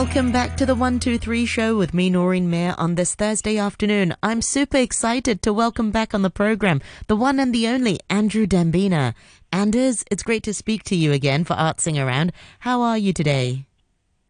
Welcome 0.00 0.32
back 0.32 0.56
to 0.56 0.64
the 0.64 0.74
123 0.74 1.44
show 1.44 1.76
with 1.76 1.92
me, 1.92 2.08
Noreen 2.08 2.48
Mayer, 2.48 2.74
on 2.78 2.94
this 2.94 3.14
Thursday 3.14 3.58
afternoon. 3.58 4.16
I'm 4.22 4.40
super 4.40 4.78
excited 4.78 5.42
to 5.42 5.52
welcome 5.52 5.90
back 5.90 6.14
on 6.14 6.22
the 6.22 6.30
program 6.30 6.80
the 7.06 7.16
one 7.16 7.38
and 7.38 7.54
the 7.54 7.68
only 7.68 8.00
Andrew 8.08 8.46
Dembina. 8.46 9.12
Anders, 9.52 10.02
it's 10.10 10.22
great 10.22 10.42
to 10.44 10.54
speak 10.54 10.84
to 10.84 10.96
you 10.96 11.12
again 11.12 11.44
for 11.44 11.52
Artsing 11.52 12.02
Around. 12.02 12.32
How 12.60 12.80
are 12.80 12.96
you 12.96 13.12
today? 13.12 13.66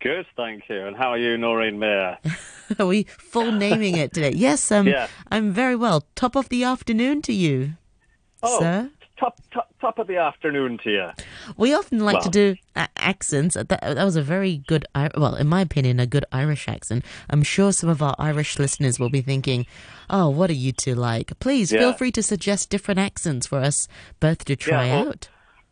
Good, 0.00 0.26
thank 0.36 0.68
you. 0.68 0.88
And 0.88 0.96
how 0.96 1.10
are 1.10 1.18
you, 1.18 1.38
Noreen 1.38 1.78
Mayer? 1.78 2.18
are 2.80 2.86
we 2.88 3.04
full 3.04 3.52
naming 3.52 3.96
it 3.96 4.12
today? 4.12 4.32
Yes, 4.34 4.72
um, 4.72 4.86
yeah. 4.88 5.06
I'm 5.30 5.52
very 5.52 5.76
well. 5.76 6.02
Top 6.16 6.34
of 6.34 6.48
the 6.48 6.64
afternoon 6.64 7.22
to 7.22 7.32
you, 7.32 7.74
oh, 8.42 8.58
sir 8.58 8.90
top, 9.20 9.38
top, 9.52 9.68
top 9.80 9.98
of 9.98 10.06
the 10.06 10.16
afternoon 10.16 10.78
to 10.82 10.90
you. 10.90 11.08
We 11.56 11.74
often 11.74 12.00
like 12.00 12.14
well, 12.14 12.22
to 12.22 12.30
do 12.30 12.56
uh, 12.74 12.86
accents. 12.96 13.54
That, 13.54 13.68
that 13.68 14.04
was 14.04 14.16
a 14.16 14.22
very 14.22 14.62
good, 14.66 14.86
well, 14.94 15.34
in 15.34 15.46
my 15.46 15.60
opinion, 15.60 16.00
a 16.00 16.06
good 16.06 16.24
Irish 16.32 16.66
accent. 16.68 17.04
I'm 17.28 17.42
sure 17.42 17.72
some 17.72 17.90
of 17.90 18.02
our 18.02 18.16
Irish 18.18 18.58
listeners 18.58 18.98
will 18.98 19.10
be 19.10 19.20
thinking, 19.20 19.66
oh, 20.08 20.28
what 20.30 20.50
are 20.50 20.54
you 20.54 20.72
two 20.72 20.94
like? 20.94 21.38
Please 21.38 21.70
yeah. 21.70 21.80
feel 21.80 21.92
free 21.92 22.12
to 22.12 22.22
suggest 22.22 22.70
different 22.70 22.98
accents 22.98 23.46
for 23.46 23.58
us 23.58 23.86
both 24.18 24.44
to 24.46 24.56
try 24.56 24.86
yeah, 24.86 25.00
out 25.00 25.28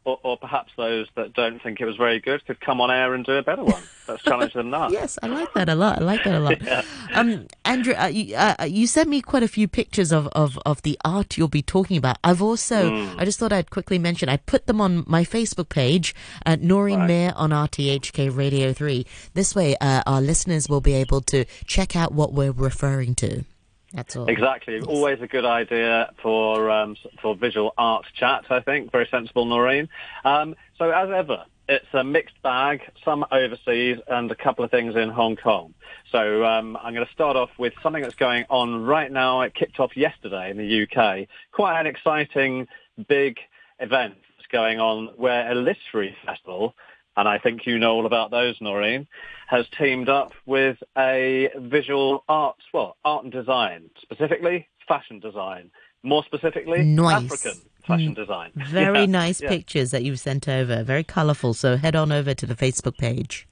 or, 0.08 0.18
or, 0.22 0.36
perhaps 0.38 0.72
those 0.76 1.06
that 1.16 1.34
don't 1.34 1.62
think 1.62 1.82
it 1.82 1.84
was 1.84 1.96
very 1.96 2.18
good 2.18 2.44
could 2.46 2.58
come 2.60 2.80
on 2.80 2.90
air 2.90 3.12
and 3.12 3.26
do 3.26 3.32
a 3.32 3.42
better 3.42 3.62
one. 3.62 3.82
Let's 4.08 4.22
challenge 4.22 4.54
them 4.54 4.70
that. 4.70 4.90
yes, 4.92 5.18
I 5.22 5.26
like 5.26 5.52
that 5.52 5.68
a 5.68 5.74
lot. 5.74 6.00
I 6.00 6.04
like 6.04 6.24
that 6.24 6.34
a 6.34 6.40
lot. 6.40 6.62
yeah. 6.62 6.82
um, 7.12 7.46
Andrew, 7.66 7.92
uh, 7.92 8.06
you, 8.06 8.34
uh, 8.34 8.64
you, 8.66 8.86
sent 8.86 9.10
me 9.10 9.20
quite 9.20 9.42
a 9.42 9.48
few 9.48 9.68
pictures 9.68 10.10
of, 10.10 10.26
of, 10.28 10.58
of 10.64 10.80
the 10.80 10.98
art 11.04 11.36
you'll 11.36 11.48
be 11.48 11.60
talking 11.60 11.98
about. 11.98 12.16
I've 12.24 12.40
also, 12.40 12.90
mm. 12.90 13.14
I 13.18 13.26
just 13.26 13.38
thought 13.38 13.52
I'd 13.52 13.70
quickly 13.70 13.98
mention, 13.98 14.30
I 14.30 14.38
put 14.38 14.66
them 14.66 14.80
on 14.80 15.04
my 15.06 15.24
Facebook 15.24 15.68
page, 15.68 16.14
at 16.46 16.62
Noreen 16.62 17.00
right. 17.00 17.08
Mayer 17.08 17.32
on 17.36 17.50
RTHK 17.50 18.34
Radio 18.34 18.72
3. 18.72 19.04
This 19.34 19.54
way, 19.54 19.76
uh, 19.78 20.02
our 20.06 20.22
listeners 20.22 20.70
will 20.70 20.80
be 20.80 20.94
able 20.94 21.20
to 21.22 21.44
check 21.66 21.94
out 21.94 22.12
what 22.12 22.32
we're 22.32 22.52
referring 22.52 23.14
to. 23.16 23.44
That's 23.92 24.16
all. 24.16 24.28
Exactly. 24.28 24.76
Yes. 24.76 24.84
Always 24.84 25.20
a 25.22 25.26
good 25.26 25.44
idea 25.44 26.12
for 26.22 26.70
um, 26.70 26.96
for 27.22 27.34
visual 27.34 27.72
art 27.78 28.06
chat. 28.14 28.44
I 28.50 28.60
think 28.60 28.92
very 28.92 29.08
sensible, 29.10 29.46
Noreen. 29.46 29.88
Um, 30.24 30.56
so 30.76 30.90
as 30.90 31.10
ever, 31.10 31.44
it's 31.68 31.86
a 31.92 32.04
mixed 32.04 32.40
bag. 32.42 32.80
Some 33.04 33.24
overseas 33.30 33.98
and 34.08 34.30
a 34.30 34.34
couple 34.34 34.64
of 34.64 34.70
things 34.70 34.94
in 34.96 35.08
Hong 35.08 35.36
Kong. 35.36 35.74
So 36.10 36.44
um, 36.44 36.76
I'm 36.76 36.94
going 36.94 37.06
to 37.06 37.12
start 37.12 37.36
off 37.36 37.50
with 37.58 37.72
something 37.82 38.02
that's 38.02 38.14
going 38.14 38.44
on 38.50 38.84
right 38.84 39.10
now. 39.10 39.42
It 39.42 39.54
kicked 39.54 39.80
off 39.80 39.96
yesterday 39.96 40.50
in 40.50 40.56
the 40.56 40.82
UK. 40.82 41.28
Quite 41.52 41.80
an 41.80 41.86
exciting, 41.86 42.66
big 43.08 43.38
event 43.80 44.14
that's 44.36 44.48
going 44.50 44.80
on 44.80 45.08
where 45.16 45.50
a 45.50 45.54
literary 45.54 46.16
festival 46.24 46.74
and 47.18 47.28
I 47.28 47.38
think 47.38 47.66
you 47.66 47.80
know 47.80 47.94
all 47.94 48.06
about 48.06 48.30
those, 48.30 48.54
Noreen, 48.60 49.08
has 49.48 49.66
teamed 49.76 50.08
up 50.08 50.32
with 50.46 50.78
a 50.96 51.50
visual 51.56 52.22
arts, 52.28 52.62
well, 52.72 52.96
art 53.04 53.24
and 53.24 53.32
design, 53.32 53.90
specifically 54.00 54.68
fashion 54.86 55.18
design. 55.18 55.72
More 56.04 56.24
specifically, 56.24 56.84
nice. 56.84 57.24
African 57.24 57.60
fashion 57.84 58.12
mm. 58.12 58.14
design. 58.14 58.52
Very 58.68 59.00
yeah. 59.00 59.06
nice 59.06 59.40
yeah. 59.40 59.48
pictures 59.48 59.90
that 59.90 60.04
you've 60.04 60.20
sent 60.20 60.48
over. 60.48 60.84
Very 60.84 61.02
colourful. 61.02 61.54
So 61.54 61.76
head 61.76 61.96
on 61.96 62.12
over 62.12 62.34
to 62.34 62.46
the 62.46 62.54
Facebook 62.54 62.96
page. 62.98 63.48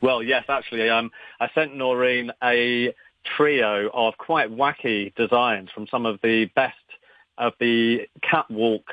Well, 0.00 0.20
yes, 0.20 0.44
actually, 0.48 0.90
um, 0.90 1.12
I 1.38 1.48
sent 1.54 1.76
Noreen 1.76 2.32
a 2.42 2.92
trio 3.24 3.90
of 3.94 4.18
quite 4.18 4.50
wacky 4.50 5.14
designs 5.14 5.70
from 5.72 5.86
some 5.86 6.04
of 6.04 6.18
the 6.20 6.46
best 6.56 6.74
of 7.36 7.52
the 7.60 8.08
catwalk 8.22 8.90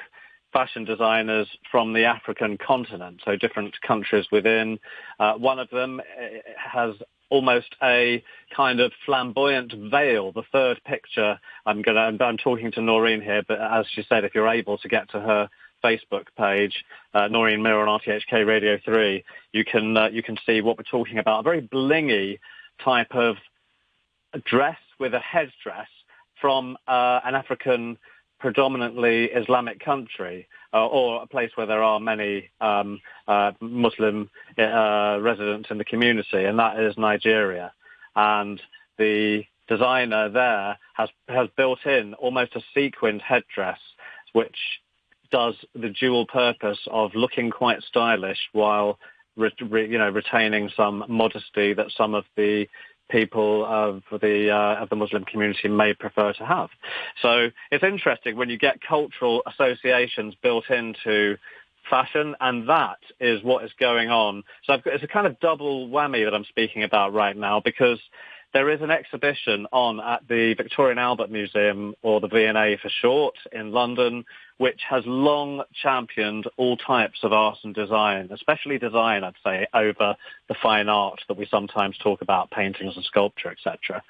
fashion 0.55 0.85
designers 0.85 1.49
from 1.69 1.91
the 1.91 2.05
African 2.05 2.57
continent, 2.57 3.21
so 3.25 3.35
different 3.35 3.75
countries 3.81 4.25
within. 4.31 4.79
Uh, 5.19 5.33
one 5.33 5.59
of 5.59 5.69
them 5.69 5.99
eh, 5.99 6.39
has 6.55 6.95
almost 7.29 7.75
a 7.83 8.23
kind 8.55 8.79
of 8.79 8.93
flamboyant 9.05 9.73
veil. 9.91 10.31
The 10.31 10.43
third 10.53 10.79
picture, 10.85 11.37
I'm 11.65 11.81
going 11.81 11.95
to, 12.17 12.23
I'm 12.23 12.37
talking 12.37 12.71
to 12.71 12.81
Noreen 12.81 13.19
here, 13.19 13.43
but 13.45 13.59
as 13.59 13.85
she 13.93 14.05
said, 14.07 14.23
if 14.23 14.33
you're 14.33 14.47
able 14.47 14.77
to 14.77 14.87
get 14.87 15.09
to 15.09 15.19
her 15.19 15.49
Facebook 15.83 16.27
page, 16.37 16.85
uh, 17.13 17.27
Noreen 17.27 17.61
Mayer 17.61 17.85
on 17.85 17.99
RTHK 17.99 18.47
Radio 18.47 18.79
3, 18.85 19.25
you 19.51 19.65
can, 19.65 19.97
uh, 19.97 20.07
you 20.07 20.23
can 20.23 20.37
see 20.45 20.61
what 20.61 20.77
we're 20.77 20.83
talking 20.83 21.17
about. 21.17 21.41
A 21.41 21.43
very 21.43 21.61
blingy 21.63 22.39
type 22.81 23.13
of 23.13 23.35
dress 24.45 24.79
with 24.99 25.13
a 25.13 25.19
headdress 25.19 25.89
from 26.39 26.77
uh, 26.87 27.19
an 27.25 27.35
African 27.35 27.97
predominantly 28.39 29.25
Islamic 29.25 29.79
country 29.79 30.47
uh, 30.73 30.85
or 30.87 31.23
a 31.23 31.27
place 31.27 31.51
where 31.55 31.67
there 31.67 31.83
are 31.83 31.99
many 31.99 32.49
um, 32.61 32.99
uh, 33.27 33.51
Muslim 33.59 34.29
uh, 34.57 35.17
residents 35.21 35.69
in 35.71 35.77
the 35.77 35.85
community, 35.85 36.45
and 36.45 36.59
that 36.59 36.79
is 36.79 36.97
Nigeria. 36.97 37.71
And 38.15 38.61
the 38.97 39.43
designer 39.67 40.29
there 40.29 40.77
has 40.93 41.09
has 41.27 41.47
built 41.57 41.85
in 41.85 42.13
almost 42.15 42.55
a 42.55 42.61
sequined 42.73 43.21
headdress, 43.21 43.79
which 44.33 44.57
does 45.31 45.55
the 45.73 45.89
dual 45.89 46.25
purpose 46.27 46.79
of 46.91 47.15
looking 47.15 47.49
quite 47.49 47.81
stylish 47.83 48.39
while 48.53 48.99
re, 49.35 49.51
re, 49.69 49.89
you 49.89 49.97
know 49.97 50.09
retaining 50.09 50.69
some 50.75 51.03
modesty 51.07 51.73
that 51.73 51.87
some 51.95 52.13
of 52.13 52.25
the 52.35 52.67
people 53.09 53.65
of 53.65 54.01
the 54.21 54.49
uh, 54.49 54.81
of 54.81 54.89
the 54.89 54.95
Muslim 54.95 55.23
community 55.25 55.67
may 55.67 55.93
prefer 55.93 56.33
to 56.33 56.45
have. 56.45 56.69
So 57.21 57.49
it's 57.71 57.83
interesting 57.83 58.35
when 58.35 58.49
you 58.49 58.57
get 58.57 58.79
cultural 58.81 59.43
associations 59.47 60.35
built 60.41 60.69
into 60.69 61.37
fashion, 61.89 62.35
and 62.39 62.67
that 62.67 62.97
is 63.19 63.43
what 63.43 63.63
is 63.63 63.71
going 63.79 64.09
on. 64.09 64.43
So 64.65 64.77
got, 64.77 64.93
it's 64.93 65.03
a 65.03 65.07
kind 65.07 65.27
of 65.27 65.39
double 65.39 65.87
whammy 65.89 66.25
that 66.25 66.33
I'm 66.33 66.45
speaking 66.45 66.83
about 66.83 67.13
right 67.13 67.37
now 67.37 67.61
because 67.63 67.99
there 68.55 68.69
is 68.69 68.81
an 68.81 68.89
exhibition 68.89 69.67
on 69.73 69.99
at 69.99 70.25
the 70.29 70.53
Victoria 70.53 70.91
and 70.91 70.99
Albert 70.99 71.29
Museum, 71.29 71.93
or 72.03 72.21
the 72.21 72.29
V&A 72.29 72.77
for 72.81 72.87
short, 73.01 73.35
in 73.51 73.73
London, 73.73 74.23
which 74.59 74.79
has 74.89 75.03
long 75.05 75.61
championed 75.83 76.47
all 76.55 76.77
types 76.77 77.19
of 77.23 77.33
art 77.33 77.57
and 77.65 77.75
design, 77.75 78.29
especially 78.31 78.79
design, 78.79 79.25
I'd 79.25 79.33
say, 79.43 79.67
over 79.73 80.15
the 80.47 80.55
fine 80.63 80.87
art 80.87 81.19
that 81.27 81.35
we 81.35 81.45
sometimes 81.51 81.97
talk 81.97 82.21
about, 82.21 82.49
paintings 82.49 82.95
and 82.95 83.03
sculpture, 83.03 83.51
etc. 83.51 84.01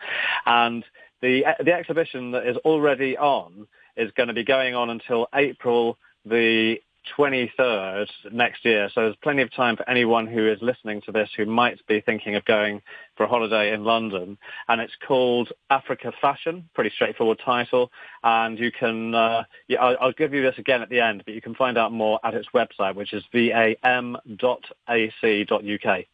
And 0.46 0.86
the, 1.24 1.42
the 1.64 1.74
exhibition 1.74 2.30
that 2.34 2.46
is 2.46 2.58
already 2.58 3.18
on 3.18 3.66
is 3.98 4.12
going 4.12 4.28
to 4.28 4.36
be 4.36 4.44
going 4.44 4.76
on 4.76 4.92
until 4.92 5.28
April 5.34 5.98
the 6.24 6.76
23rd 7.18 8.08
next 8.32 8.66
year. 8.66 8.90
So 8.94 9.02
there's 9.02 9.16
plenty 9.18 9.42
of 9.42 9.54
time 9.54 9.78
for 9.78 9.88
anyone 9.90 10.28
who 10.28 10.48
is 10.50 10.60
listening 10.62 11.02
to 11.02 11.12
this 11.12 11.30
who 11.36 11.46
might 11.46 11.86
be 11.88 12.02
thinking 12.02 12.36
of 12.36 12.46
going 12.46 12.82
for 13.16 13.24
a 13.24 13.28
holiday 13.28 13.74
in 13.74 13.84
London. 13.84 14.38
And 14.68 14.82
it's 14.82 14.94
called 15.08 15.52
Africa 15.70 16.12
Fashion, 16.22 16.68
pretty 16.74 16.92
straightforward 16.94 17.40
title. 17.44 17.92
And 18.24 18.60
you 18.60 18.72
can, 18.72 19.16
uh, 19.16 19.44
yeah, 19.68 19.82
I'll, 19.82 19.98
I'll, 20.02 20.12
give 20.16 20.34
you 20.34 20.42
this 20.42 20.58
again 20.58 20.82
at 20.82 20.90
the 20.90 21.02
end, 21.02 21.24
but 21.26 21.34
you 21.34 21.42
can 21.42 21.56
find 21.56 21.78
out 21.78 21.92
more 21.92 22.20
at 22.24 22.34
its 22.34 22.48
website, 22.54 22.96
which 22.96 23.14
is 23.14 23.24
vam.ac.uk. 23.34 24.16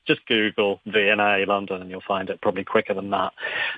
Just 0.07 0.25
Google 0.25 0.79
V&A 0.87 1.45
London 1.45 1.81
and 1.81 1.89
you'll 1.89 2.01
find 2.07 2.29
it 2.29 2.41
probably 2.41 2.63
quicker 2.63 2.93
than 2.93 3.09
that. 3.11 3.33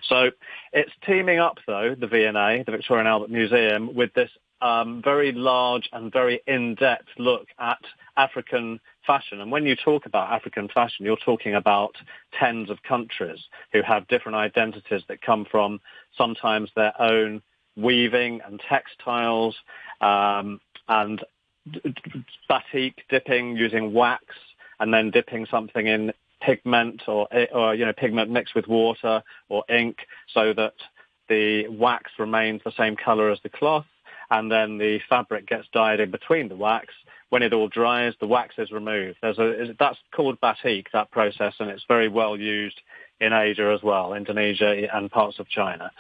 So 0.07 0.31
it's 0.72 0.91
teaming 1.06 1.40
up 1.40 1.57
though, 1.68 1.95
the 1.97 2.07
V&A, 2.07 2.63
the 2.63 2.72
Victoria 2.72 3.01
and 3.01 3.07
Albert 3.07 3.30
Museum, 3.30 3.94
with 3.94 4.13
this 4.13 4.30
um, 4.62 5.02
very 5.03 5.31
large 5.31 5.90
and 5.91 6.12
very 6.12 6.41
in-depth 6.47 7.09
look 7.18 7.47
at 7.59 7.80
African 8.16 8.80
fashion. 9.06 9.41
And 9.41 9.52
when 9.52 9.66
you 9.66 9.75
talk 9.75 10.06
about 10.06 10.31
African 10.31 10.69
fashion, 10.69 11.06
you're 11.06 11.18
talking 11.18 11.56
about 11.56 11.96
tens 12.39 12.69
of 12.69 12.81
countries 12.83 13.39
who 13.74 13.81
have 13.81 14.07
different 14.07 14.38
identities 14.38 15.01
that 15.07 15.22
come 15.22 15.45
from 15.50 15.81
sometimes 16.18 16.69
their 16.75 17.00
own 17.01 17.42
weaving 17.75 18.39
and 18.45 18.62
textiles 18.69 19.56
um, 20.01 20.62
and 20.88 21.24
batik 22.48 23.04
dipping 23.10 23.56
using 23.56 23.94
wax 23.94 24.25
and 24.80 24.94
then 24.94 25.12
dipping 25.12 25.45
something 25.50 25.88
in 25.88 26.12
pigment 26.42 27.01
or, 27.07 27.27
or 27.54 27.74
you 27.74 27.86
know 27.86 27.94
pigment 27.94 28.30
mixed 28.30 28.54
with 28.54 28.68
water 28.68 29.24
or 29.50 29.63
ink 29.69 30.00
so 30.33 30.54
that 30.54 30.74
the 31.30 31.68
wax 31.69 32.12
remains 32.19 32.62
the 32.66 32.72
same 32.77 32.95
color 32.95 33.31
as 33.31 33.39
the 33.44 33.50
cloth 33.50 33.86
and 34.31 34.52
then 34.52 34.78
the 34.78 35.00
fabric 35.10 35.48
gets 35.48 35.68
dyed 35.74 36.00
in 36.00 36.12
between 36.12 36.50
the 36.50 36.56
wax. 36.56 36.88
When 37.30 37.42
it 37.42 37.54
all 37.54 37.68
dries, 37.68 38.14
the 38.20 38.28
wax 38.28 38.56
is 38.58 38.72
removed. 38.72 39.18
A, 39.24 39.74
that's 39.80 39.98
called 40.16 40.40
batik, 40.40 40.88
that 40.94 41.10
process, 41.12 41.54
and 41.60 41.70
it's 41.70 41.84
very 41.88 42.08
well 42.08 42.38
used 42.38 42.80
in 43.20 43.34
Asia 43.34 43.74
as 43.75 43.81
well, 43.81 44.14
Indonesia 44.14 44.88
and 44.94 45.10
parts 45.10 45.40
of 45.40 45.50
China. 45.50 45.92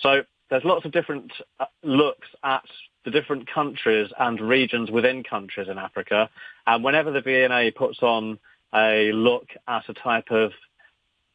So 0.00 0.22
there's 0.50 0.64
lots 0.64 0.84
of 0.84 0.92
different 0.92 1.32
uh, 1.58 1.66
looks 1.82 2.28
at 2.44 2.64
the 3.04 3.10
different 3.10 3.48
countries 3.52 4.10
and 4.18 4.40
regions 4.40 4.90
within 4.90 5.22
countries 5.22 5.68
in 5.68 5.78
Africa. 5.78 6.28
And 6.66 6.84
whenever 6.84 7.12
the 7.12 7.20
V&A 7.20 7.70
puts 7.70 8.02
on 8.02 8.38
a 8.74 9.12
look 9.12 9.46
at 9.68 9.88
a 9.88 9.94
type 9.94 10.30
of, 10.30 10.50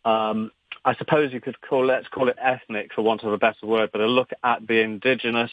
um, 0.03 0.51
I 0.83 0.95
suppose 0.95 1.31
you 1.31 1.41
could 1.41 1.59
call 1.61 1.85
let's 1.85 2.07
call 2.09 2.27
it 2.27 2.37
ethnic 2.41 2.91
for 2.93 3.01
want 3.03 3.23
of 3.23 3.31
a 3.31 3.37
better 3.37 3.65
word, 3.65 3.89
but 3.91 4.01
a 4.01 4.05
look 4.05 4.31
at 4.43 4.67
the 4.67 4.81
indigenous 4.81 5.51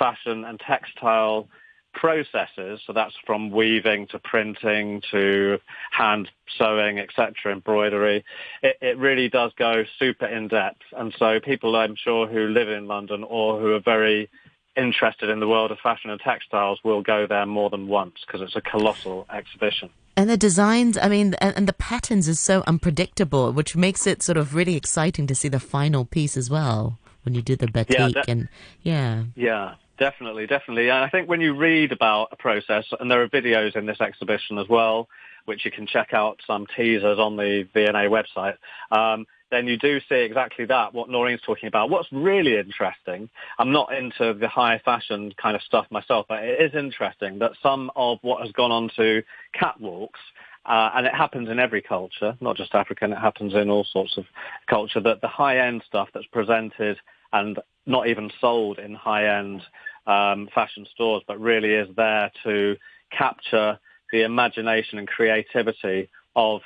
fashion 0.00 0.44
and 0.44 0.58
textile 0.58 1.48
processes, 1.92 2.80
so 2.86 2.92
that's 2.92 3.14
from 3.26 3.50
weaving 3.50 4.06
to 4.08 4.18
printing 4.18 5.02
to 5.10 5.58
hand 5.90 6.30
sewing, 6.56 6.98
etc., 6.98 7.52
embroidery, 7.52 8.24
it, 8.62 8.76
it, 8.80 8.98
really 8.98 9.28
does 9.28 9.52
go 9.56 9.84
super 9.98 10.26
in 10.26 10.48
depth. 10.48 10.82
And 10.96 11.14
so 11.18 11.40
people, 11.40 11.76
I'm 11.76 11.96
sure, 11.96 12.26
who 12.26 12.48
live 12.48 12.68
in 12.68 12.86
London 12.86 13.24
or 13.24 13.60
who 13.60 13.72
are 13.74 13.80
very 13.80 14.30
interested 14.76 15.28
in 15.28 15.40
the 15.40 15.48
world 15.48 15.70
of 15.72 15.78
fashion 15.78 16.10
and 16.10 16.20
textiles 16.20 16.78
will 16.84 17.02
go 17.02 17.26
there 17.26 17.46
more 17.46 17.70
than 17.70 17.88
once 17.88 18.14
because 18.26 18.40
it's 18.40 18.56
a 18.56 18.60
colossal 18.60 19.26
exhibition. 19.32 19.90
And 20.16 20.30
the 20.30 20.36
designs, 20.36 20.96
I 20.98 21.08
mean, 21.08 21.34
and, 21.34 21.56
and, 21.56 21.68
the 21.68 21.72
patterns 21.72 22.28
is 22.28 22.38
so 22.38 22.62
unpredictable, 22.66 23.52
which 23.52 23.74
makes 23.76 24.06
it 24.06 24.22
sort 24.22 24.36
of 24.36 24.54
really 24.54 24.76
exciting 24.76 25.26
to 25.28 25.34
see 25.34 25.48
the 25.48 25.60
final 25.60 26.04
piece 26.04 26.36
as 26.36 26.50
well 26.50 26.98
when 27.24 27.34
you 27.34 27.42
do 27.42 27.56
the 27.56 27.68
batik 27.68 27.98
yeah, 27.98 28.08
that, 28.14 28.28
and 28.28 28.48
yeah. 28.82 29.24
Yeah, 29.34 29.74
definitely, 30.00 30.48
definitely. 30.48 30.88
And 30.88 31.04
I 31.04 31.08
think 31.08 31.28
when 31.28 31.40
you 31.40 31.54
read 31.54 31.92
about 31.92 32.28
a 32.32 32.36
process, 32.36 32.84
and 32.98 33.08
there 33.08 33.22
are 33.22 33.28
videos 33.28 33.76
in 33.76 33.86
this 33.86 34.00
exhibition 34.00 34.58
as 34.58 34.68
well, 34.68 35.08
which 35.44 35.64
you 35.64 35.70
can 35.70 35.86
check 35.86 36.12
out 36.12 36.40
some 36.46 36.66
teasers 36.76 37.18
on 37.18 37.36
the 37.36 37.68
V&A 37.72 38.08
website. 38.08 38.56
Um, 38.90 39.26
then 39.50 39.66
you 39.66 39.76
do 39.76 40.00
see 40.08 40.16
exactly 40.16 40.64
that, 40.66 40.94
what 40.94 41.10
Noreen's 41.10 41.40
talking 41.42 41.66
about. 41.66 41.90
What's 41.90 42.08
really 42.12 42.56
interesting, 42.56 43.28
I'm 43.58 43.72
not 43.72 43.92
into 43.94 44.32
the 44.34 44.48
high 44.48 44.80
fashion 44.84 45.32
kind 45.40 45.56
of 45.56 45.62
stuff 45.62 45.86
myself, 45.90 46.26
but 46.28 46.42
it 46.44 46.60
is 46.60 46.74
interesting 46.74 47.38
that 47.40 47.52
some 47.62 47.90
of 47.96 48.18
what 48.22 48.42
has 48.42 48.52
gone 48.52 48.70
on 48.70 48.90
to 48.96 49.22
catwalks, 49.60 50.20
uh, 50.66 50.90
and 50.94 51.06
it 51.06 51.14
happens 51.14 51.48
in 51.48 51.58
every 51.58 51.82
culture, 51.82 52.36
not 52.40 52.56
just 52.56 52.74
African, 52.74 53.12
it 53.12 53.18
happens 53.18 53.54
in 53.54 53.70
all 53.70 53.84
sorts 53.84 54.16
of 54.16 54.24
culture, 54.68 55.00
that 55.00 55.20
the 55.20 55.28
high-end 55.28 55.82
stuff 55.86 56.08
that's 56.14 56.26
presented 56.26 56.98
and 57.32 57.58
not 57.86 58.08
even 58.08 58.30
sold 58.40 58.78
in 58.78 58.94
high-end 58.94 59.62
um, 60.06 60.48
fashion 60.54 60.86
stores, 60.92 61.22
but 61.26 61.40
really 61.40 61.74
is 61.74 61.88
there 61.96 62.30
to 62.44 62.76
capture 63.10 63.78
the 64.12 64.22
imagination 64.22 64.98
and 64.98 65.08
creativity 65.08 66.08
of 66.34 66.60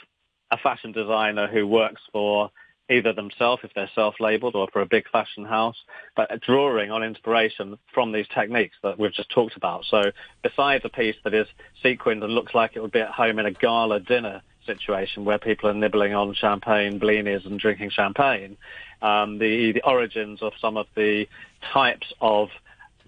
a 0.50 0.56
fashion 0.58 0.92
designer 0.92 1.46
who 1.46 1.66
works 1.66 2.02
for 2.12 2.50
either 2.90 3.12
themselves 3.14 3.62
if 3.64 3.72
they're 3.74 3.90
self-labeled 3.94 4.54
or 4.54 4.68
for 4.72 4.82
a 4.82 4.86
big 4.86 5.08
fashion 5.10 5.44
house, 5.44 5.76
but 6.16 6.28
drawing 6.42 6.90
on 6.90 7.02
inspiration 7.02 7.78
from 7.92 8.12
these 8.12 8.26
techniques 8.28 8.76
that 8.82 8.98
we've 8.98 9.12
just 9.14 9.30
talked 9.30 9.56
about. 9.56 9.84
So 9.86 10.02
besides 10.42 10.84
a 10.84 10.90
piece 10.90 11.16
that 11.24 11.32
is 11.32 11.46
sequined 11.82 12.22
and 12.22 12.34
looks 12.34 12.54
like 12.54 12.72
it 12.74 12.82
would 12.82 12.92
be 12.92 13.00
at 13.00 13.10
home 13.10 13.38
in 13.38 13.46
a 13.46 13.50
gala 13.50 14.00
dinner 14.00 14.42
situation 14.66 15.24
where 15.24 15.38
people 15.38 15.68
are 15.70 15.74
nibbling 15.74 16.14
on 16.14 16.34
champagne, 16.34 17.00
blinis 17.00 17.46
and 17.46 17.58
drinking 17.58 17.90
champagne, 17.90 18.56
um, 19.00 19.38
the, 19.38 19.72
the 19.72 19.82
origins 19.82 20.42
of 20.42 20.52
some 20.60 20.76
of 20.76 20.86
the 20.94 21.26
types 21.72 22.12
of 22.20 22.48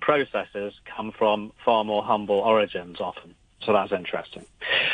processes 0.00 0.74
come 0.96 1.12
from 1.16 1.52
far 1.64 1.84
more 1.84 2.02
humble 2.02 2.36
origins 2.36 3.00
often. 3.00 3.34
So 3.62 3.72
that's 3.72 3.92
interesting. 3.92 4.44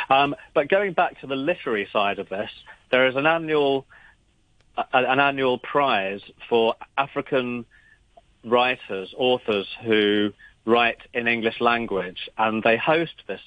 Um, 0.09 0.35
but 0.55 0.69
going 0.69 0.93
back 0.93 1.21
to 1.21 1.27
the 1.27 1.37
literary 1.37 1.89
side 1.93 2.19
of 2.19 2.29
this, 2.29 2.51
there 2.91 3.07
is 3.07 3.17
an 3.17 3.27
annual 3.27 3.87
an 4.95 5.21
annual 5.21 5.59
prize 5.59 6.23
for 6.49 6.75
African 6.97 7.67
writers, 8.45 9.15
authors 9.19 9.67
who 9.85 10.33
write 10.65 10.99
in 11.13 11.29
English 11.29 11.61
language, 11.61 12.31
and 12.39 12.63
they 12.63 12.77
host 12.77 13.23
this 13.27 13.41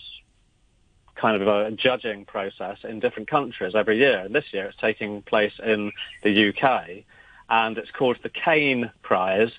kind 1.15 1.41
of 1.41 1.47
a 1.47 1.71
judging 1.71 2.25
process 2.25 2.77
in 2.83 2.99
different 2.99 3.29
countries 3.29 3.73
every 3.73 3.97
year. 3.97 4.19
And 4.19 4.35
this 4.35 4.45
year 4.51 4.65
it's 4.65 4.77
taking 4.79 5.21
place 5.23 5.53
in 5.65 5.91
the 6.23 6.49
UK, 6.49 7.05
and 7.49 7.77
it's 7.77 7.91
called 7.91 8.17
the 8.21 8.29
Caine 8.29 8.91
Prize, 9.01 9.51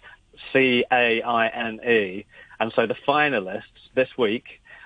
C-A-I-N-E. 0.53 2.27
And 2.59 2.73
so 2.75 2.87
the 2.87 2.97
finalists 3.07 3.63
this 3.95 4.09
week 4.17 4.45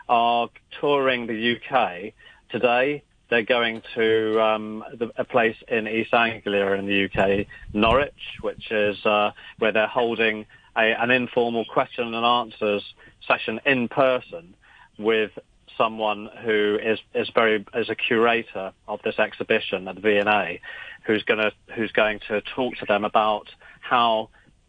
are 0.09 0.49
touring 0.81 1.27
the 1.27 1.57
UK. 1.57 2.13
Today 2.51 3.03
they're 3.31 3.43
going 3.43 3.81
to 3.95 4.43
um, 4.43 4.85
the, 4.99 5.11
a 5.17 5.25
place 5.25 5.57
in 5.69 5.87
East 5.87 6.13
Anglia 6.13 6.73
in 6.73 6.87
the 6.87 7.05
UK, 7.05 7.47
Norwich, 7.73 8.39
which 8.41 8.71
is 8.71 8.97
uh, 9.07 9.31
where 9.59 9.73
they're 9.73 9.87
holding 9.87 10.47
a, 10.77 11.01
an 11.01 11.11
informal 11.11 11.65
question 11.65 12.13
and 12.13 12.27
answers 12.27 12.83
session 13.27 13.61
in 13.65 13.89
person 13.89 14.55
with 14.99 15.31
someone 15.79 16.29
who 16.45 16.79
is 16.83 16.99
is 17.15 17.31
very 17.35 17.65
is 17.75 17.89
a 17.89 17.95
curator 17.95 18.73
of 18.87 19.01
this 19.03 19.19
exhibition 19.19 19.89
at 19.89 19.97
V&A, 19.97 20.61
who's 21.05 21.23
going 21.23 21.39
to 21.39 21.53
who's 21.75 21.93
going 21.93 22.21
to 22.29 22.43
talk 22.55 22.77
to 22.77 22.87
them 22.87 23.05
about 23.05 23.49
how 23.81 24.29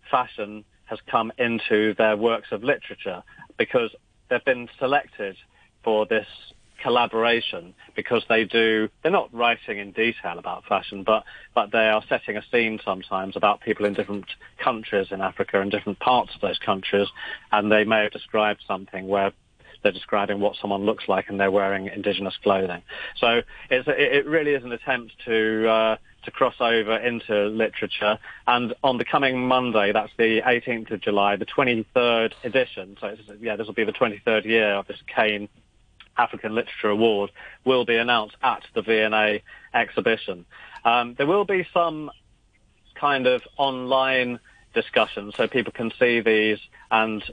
fashion 0.10 0.64
has 0.92 1.00
come 1.10 1.32
into 1.40 1.96
their 1.96 2.18
works 2.18 2.50
of 2.52 2.64
literature 2.64 3.24
because 3.58 3.90
they've 4.30 4.44
been 4.46 4.68
selected 4.78 5.38
for 5.84 6.06
this 6.06 6.28
collaboration 6.84 7.74
because 7.96 8.24
they 8.28 8.44
do 8.44 8.90
they're 9.02 9.12
not 9.12 9.34
writing 9.34 9.78
in 9.78 9.92
detail 9.92 10.38
about 10.40 10.66
fashion 10.66 11.04
but 11.04 11.24
but 11.54 11.72
they 11.72 11.88
are 11.88 12.04
setting 12.10 12.36
a 12.38 12.42
scene 12.52 12.80
sometimes 12.84 13.38
about 13.38 13.62
people 13.62 13.86
in 13.86 13.94
different 13.94 14.26
countries 14.62 15.08
in 15.12 15.22
Africa 15.22 15.62
and 15.62 15.72
different 15.72 16.00
parts 16.00 16.34
of 16.36 16.42
those 16.42 16.58
countries 16.60 17.08
and 17.52 17.72
they 17.72 17.84
may 17.84 18.04
have 18.04 18.12
described 18.12 18.62
something 18.68 19.08
where 19.08 19.32
they're 19.84 19.92
describing 19.92 20.40
what 20.40 20.56
someone 20.60 20.86
looks 20.86 21.06
like 21.08 21.26
and 21.30 21.40
they're 21.40 21.52
wearing 21.52 21.88
indigenous 21.88 22.36
clothing. 22.44 22.82
So 23.18 23.42
it's 23.70 23.88
it 23.88 24.26
really 24.28 24.52
is 24.52 24.64
an 24.64 24.72
attempt 24.72 25.14
to 25.26 25.68
uh, 25.70 25.96
to 26.24 26.32
cross 26.32 26.56
over 26.60 26.98
into 26.98 27.48
literature. 27.48 28.18
And 28.48 28.74
on 28.84 28.98
the 28.98 29.06
coming 29.06 29.48
Monday, 29.48 29.92
that's 29.92 30.12
the 30.18 30.42
18th 30.42 30.92
of 30.92 31.02
July, 31.02 31.36
the 31.36 31.46
23rd 31.46 32.34
edition. 32.44 32.98
So 33.00 33.16
yeah, 33.40 33.56
this 33.56 33.68
will 33.68 33.74
be 33.74 33.84
the 33.84 33.92
23rd 33.92 34.46
year 34.46 34.74
of 34.76 34.88
this 34.88 35.00
Caine 35.14 35.50
African 36.18 36.54
Literature 36.54 36.90
Award 36.90 37.32
will 37.66 37.86
be 37.86 37.96
announced 37.96 38.36
at 38.44 38.64
the 38.76 38.82
V&A 38.82 39.42
exhibition. 39.74 40.46
Um, 40.84 41.16
there 41.18 41.28
will 41.28 41.46
be 41.46 41.66
some 41.74 42.12
kind 42.96 43.28
of 43.28 43.42
online 43.58 44.40
discussion 44.74 45.32
so 45.36 45.48
people 45.48 45.74
can 45.74 45.92
see 46.00 46.22
these 46.22 46.60
and 46.92 47.24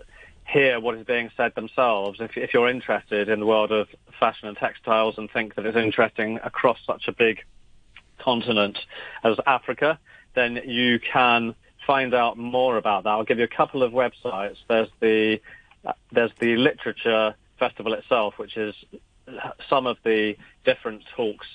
hear 0.47 0.81
what 0.81 0.97
is 0.97 1.05
being 1.05 1.31
said 1.37 1.55
themselves. 1.55 2.21
If, 2.21 2.37
if 2.37 2.55
you're 2.55 2.69
interested 2.69 3.29
in 3.29 3.41
the 3.41 3.47
world 3.47 3.71
of 3.71 3.89
fashion 4.19 4.49
and 4.49 4.57
textiles 4.57 5.17
and 5.19 5.31
think 5.31 5.55
that 5.57 5.67
it's 5.67 5.77
interesting 5.77 6.39
across 6.43 6.79
such 6.87 7.07
a 7.07 7.13
big 7.13 7.45
continent 8.19 8.79
as 9.25 9.37
Africa, 9.47 9.99
then 10.35 10.61
you 10.65 10.99
can 11.01 11.55
find 11.87 12.15
out 12.15 12.37
more 12.37 12.77
about 12.77 13.05
that. 13.05 13.11
I'll 13.11 13.25
give 13.25 13.39
you 13.39 13.45
a 13.45 13.49
couple 13.49 13.83
of 13.83 13.93
websites. 13.93 14.57
There's 14.69 14.91
the 15.01 15.41
uh, 15.85 15.93
there's 16.13 16.33
the 16.39 16.57
literature 16.57 17.35
festival 17.59 17.95
itself, 17.95 18.35
which 18.37 18.57
is 18.57 18.75
some 19.69 19.87
of 19.87 19.97
the 20.05 20.37
different 20.65 21.03
talks 21.17 21.47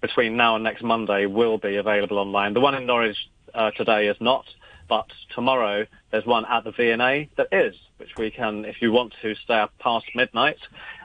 between 0.00 0.36
now 0.36 0.54
and 0.54 0.64
next 0.64 0.82
Monday 0.82 1.26
will 1.26 1.58
be 1.58 1.76
available 1.76 2.18
online. 2.18 2.54
The 2.54 2.60
one 2.60 2.74
in 2.74 2.86
Norwich 2.86 3.16
uh, 3.54 3.70
today 3.72 4.08
is 4.08 4.16
not, 4.20 4.44
but 4.88 5.06
tomorrow 5.34 5.86
there's 6.10 6.24
one 6.24 6.44
at 6.46 6.64
the 6.64 6.72
V&A 6.72 7.28
that 7.36 7.48
is, 7.52 7.74
which 7.98 8.10
we 8.16 8.30
can, 8.30 8.64
if 8.64 8.80
you 8.80 8.90
want 8.92 9.12
to 9.22 9.34
stay 9.36 9.58
up 9.58 9.72
past 9.78 10.06
midnight, 10.14 10.58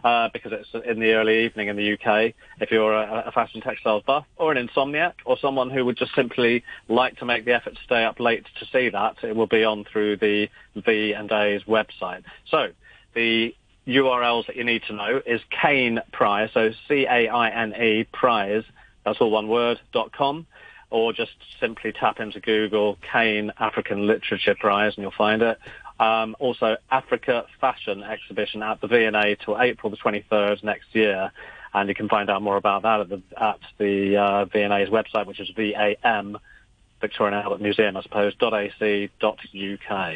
uh, 0.03 0.29
because 0.33 0.51
it's 0.53 0.69
in 0.85 0.99
the 0.99 1.13
early 1.13 1.45
evening 1.45 1.67
in 1.67 1.75
the 1.75 1.93
UK, 1.93 2.33
if 2.61 2.71
you're 2.71 2.93
a, 2.93 3.25
a 3.27 3.31
fashion 3.31 3.61
textiles 3.61 4.03
buff 4.05 4.25
or 4.37 4.51
an 4.51 4.67
insomniac 4.67 5.13
or 5.25 5.37
someone 5.37 5.69
who 5.69 5.83
would 5.85 5.97
just 5.97 6.15
simply 6.15 6.63
like 6.87 7.17
to 7.17 7.25
make 7.25 7.45
the 7.45 7.53
effort 7.53 7.75
to 7.75 7.83
stay 7.83 8.03
up 8.03 8.19
late 8.19 8.45
to 8.59 8.65
see 8.65 8.89
that, 8.89 9.15
it 9.23 9.35
will 9.35 9.47
be 9.47 9.63
on 9.63 9.83
through 9.83 10.17
the 10.17 10.47
V&A's 10.75 11.63
website. 11.63 12.23
So 12.49 12.69
the 13.13 13.53
URLs 13.87 14.47
that 14.47 14.55
you 14.55 14.63
need 14.63 14.83
to 14.87 14.93
know 14.93 15.21
is 15.25 15.41
Caine 15.61 15.99
Prize, 16.11 16.49
so 16.53 16.71
C-A-I-N-E 16.87 18.07
Prize, 18.13 18.63
that's 19.05 19.19
all 19.19 19.31
one 19.31 19.49
word, 19.49 19.79
dot 19.91 20.13
com, 20.13 20.47
or 20.93 21.11
just 21.11 21.31
simply 21.59 21.91
tap 21.91 22.19
into 22.19 22.39
Google 22.39 22.99
Caine 23.11 23.51
African 23.59 24.05
Literature 24.05 24.53
Prize 24.53 24.93
and 24.95 25.01
you'll 25.01 25.11
find 25.17 25.41
it. 25.41 25.57
Um, 25.99 26.35
also, 26.39 26.77
Africa 26.91 27.45
Fashion 27.59 28.03
Exhibition 28.03 28.61
at 28.61 28.79
the 28.79 28.85
V&A 28.85 29.35
till 29.43 29.59
April 29.59 29.89
the 29.89 29.97
23rd 29.97 30.63
next 30.63 30.93
year. 30.93 31.31
And 31.73 31.89
you 31.89 31.95
can 31.95 32.07
find 32.07 32.29
out 32.29 32.43
more 32.43 32.57
about 32.57 32.83
that 32.83 32.99
at 32.99 33.09
the, 33.09 33.21
at 33.41 33.59
the 33.79 34.17
uh, 34.17 34.45
V&A's 34.45 34.89
website, 34.89 35.25
which 35.25 35.39
is 35.39 35.49
VAM, 35.55 36.37
Victoria 37.01 37.37
and 37.37 37.43
Albert 37.43 37.61
Museum, 37.61 37.97
I 37.97 38.03
suppose, 38.03 38.33
.ac.uk. 38.39 40.13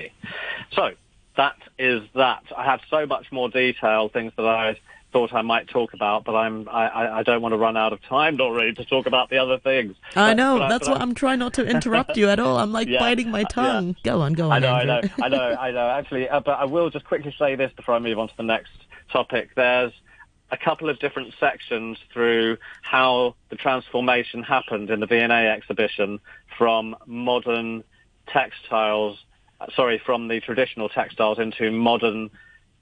So, 0.74 0.92
that 1.38 1.56
is 1.80 2.04
that. 2.14 2.44
I 2.56 2.66
have 2.66 2.82
so 2.92 3.08
much 3.08 3.32
more 3.32 3.50
detail, 3.50 4.10
things 4.10 4.32
that 4.38 4.46
I 4.46 4.78
thought 5.18 5.34
I 5.34 5.42
might 5.42 5.68
talk 5.68 5.94
about, 5.94 6.26
but 6.26 6.36
I'm 6.36 6.70
I, 6.70 7.20
I 7.20 7.24
don't 7.24 7.42
want 7.42 7.54
to 7.54 7.58
run 7.58 7.76
out 7.76 7.92
of 7.92 8.02
time, 8.04 8.38
Doreen, 8.38 8.76
to 8.76 8.86
talk 8.86 9.08
about 9.08 9.32
the 9.32 9.40
other 9.40 9.58
things. 9.58 9.96
I 10.16 10.36
know 10.36 10.60
but, 10.60 10.70
that's 10.70 10.88
what 10.88 10.98
I'm, 10.98 11.10
I'm 11.10 11.16
trying 11.16 11.40
not 11.40 11.56
to 11.56 11.66
interrupt 11.66 12.18
you 12.18 12.30
at 12.30 12.40
all. 12.40 12.58
I'm 12.58 12.72
like 12.72 12.88
yeah, 12.88 13.00
biting 13.00 13.32
my 13.32 13.44
tongue. 13.44 13.96
Yeah. 14.04 14.12
Go 14.12 14.22
on, 14.22 14.34
go 14.34 14.52
on. 14.52 14.52
I 14.52 14.60
know, 14.60 14.76
Andrew. 14.76 15.10
I 15.24 15.28
know, 15.28 15.38
I 15.38 15.50
know, 15.50 15.60
I 15.60 15.72
know. 15.72 15.90
Actually, 15.90 16.30
uh, 16.30 16.40
but 16.40 16.60
I 16.60 16.66
will 16.66 16.92
just 16.92 17.06
quickly 17.06 17.34
say 17.40 17.56
this 17.56 17.72
before 17.74 17.96
I 17.96 18.00
move 18.00 18.20
on 18.20 18.28
to 18.28 18.38
the 18.38 18.44
next 18.44 18.72
topic. 19.12 19.56
There's 19.56 19.92
a 20.52 20.58
couple 20.58 20.88
of 20.88 21.00
different 21.00 21.34
sections 21.40 21.98
through 22.14 22.58
how 22.84 23.36
the 23.50 23.56
transformation 23.56 24.44
happened 24.44 24.92
in 24.92 25.00
the 25.00 25.08
V&A 25.08 25.28
exhibition 25.28 26.20
from 26.60 26.96
modern 27.08 27.84
textiles 28.28 29.18
sorry, 29.76 30.00
from 30.06 30.28
the 30.28 30.40
traditional 30.40 30.88
textiles 30.88 31.40
into 31.40 31.72
modern 31.72 32.30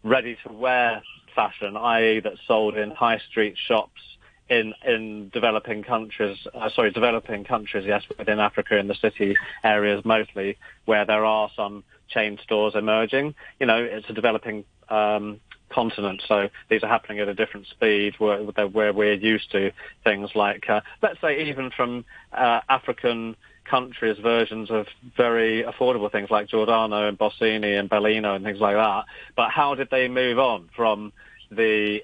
ready-to-wear 0.04 1.02
fashion, 1.36 1.78
i.e., 1.78 2.22
that's 2.22 2.40
sold 2.48 2.78
in 2.78 2.92
high 2.92 3.20
street 3.30 3.56
shops 3.58 4.02
in 4.50 4.74
in 4.86 5.30
developing 5.30 5.84
countries, 5.84 6.38
uh, 6.54 6.70
sorry, 6.70 6.92
developing 6.92 7.44
countries, 7.44 7.86
yes, 7.88 8.04
within 8.18 8.40
Africa 8.40 8.78
in 8.78 8.88
the 8.88 8.96
city 8.96 9.36
areas 9.64 10.04
mostly, 10.06 10.58
where 10.86 11.06
there 11.06 11.26
are 11.26 11.50
some 11.56 11.84
chain 12.08 12.38
stores 12.44 12.76
emerging. 12.76 13.34
You 13.60 13.66
know, 13.66 13.84
it's 13.84 14.10
a 14.10 14.14
developing 14.14 14.64
um, 14.90 15.40
continent, 15.70 16.22
so 16.28 16.50
these 16.70 16.84
are 16.84 16.90
happening 16.90 17.20
at 17.20 17.28
a 17.28 17.34
different 17.34 17.68
speed 17.68 18.14
where, 18.20 18.44
where 18.44 18.94
we're 18.94 19.14
used 19.14 19.52
to 19.52 19.72
things 20.04 20.30
like, 20.36 20.70
uh, 20.70 20.82
let's 21.02 21.20
say, 21.22 21.50
even 21.50 21.72
from 21.72 22.06
uh, 22.32 22.62
African 22.70 23.36
countries' 23.66 24.18
versions 24.22 24.72
of 24.72 24.88
very 25.18 25.64
affordable 25.64 26.12
things 26.12 26.30
like 26.30 26.48
Giordano 26.48 27.08
and 27.08 27.18
Bossini 27.18 27.74
and 27.76 27.90
Baleno 27.90 28.36
and 28.36 28.46
things 28.46 28.60
like 28.60 28.76
that. 28.76 29.06
But 29.36 29.50
how 29.50 29.76
did 29.76 29.90
they 29.90 30.08
move 30.08 30.40
on 30.40 30.70
from 30.76 31.12
the 31.52 32.02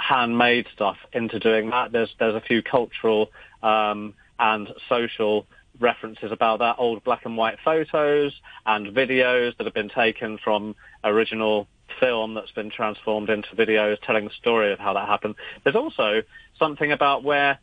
handmade 0.00 0.66
stuff 0.72 0.96
into 1.12 1.38
doing 1.38 1.70
that. 1.70 1.92
There's 1.92 2.10
there's 2.18 2.34
a 2.34 2.40
few 2.40 2.62
cultural 2.62 3.30
um, 3.62 4.14
and 4.38 4.68
social 4.88 5.46
references 5.78 6.32
about 6.32 6.58
that, 6.58 6.76
old 6.78 7.04
black 7.04 7.24
and 7.24 7.36
white 7.36 7.58
photos 7.64 8.32
and 8.66 8.94
videos 8.94 9.56
that 9.56 9.64
have 9.64 9.74
been 9.74 9.88
taken 9.88 10.38
from 10.42 10.74
original 11.04 11.68
film 11.98 12.34
that's 12.34 12.52
been 12.52 12.70
transformed 12.70 13.30
into 13.30 13.48
videos 13.54 13.96
telling 14.02 14.24
the 14.24 14.30
story 14.40 14.72
of 14.72 14.78
how 14.78 14.94
that 14.94 15.08
happened. 15.08 15.34
There's 15.64 15.76
also 15.76 16.22
something 16.58 16.92
about 16.92 17.24
where 17.24 17.58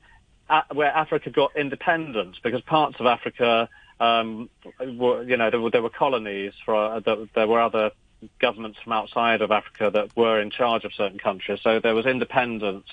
where 0.73 0.95
Africa 0.95 1.29
got 1.29 1.55
independence 1.55 2.37
because 2.41 2.61
parts 2.61 2.97
of 2.99 3.05
Africa, 3.05 3.69
um, 3.99 4.49
were, 4.79 5.23
you 5.23 5.37
know, 5.37 5.49
there 5.49 5.59
were, 5.59 5.71
there 5.71 5.81
were 5.81 5.89
colonies 5.89 6.53
for 6.65 6.75
uh, 6.75 6.99
there, 6.99 7.17
there 7.35 7.47
were 7.47 7.61
other 7.61 7.91
governments 8.39 8.79
from 8.83 8.93
outside 8.93 9.41
of 9.41 9.51
Africa 9.51 9.91
that 9.93 10.15
were 10.15 10.39
in 10.39 10.49
charge 10.49 10.83
of 10.83 10.93
certain 10.93 11.19
countries. 11.19 11.59
So 11.61 11.79
there 11.79 11.95
was 11.95 12.05
independence 12.05 12.87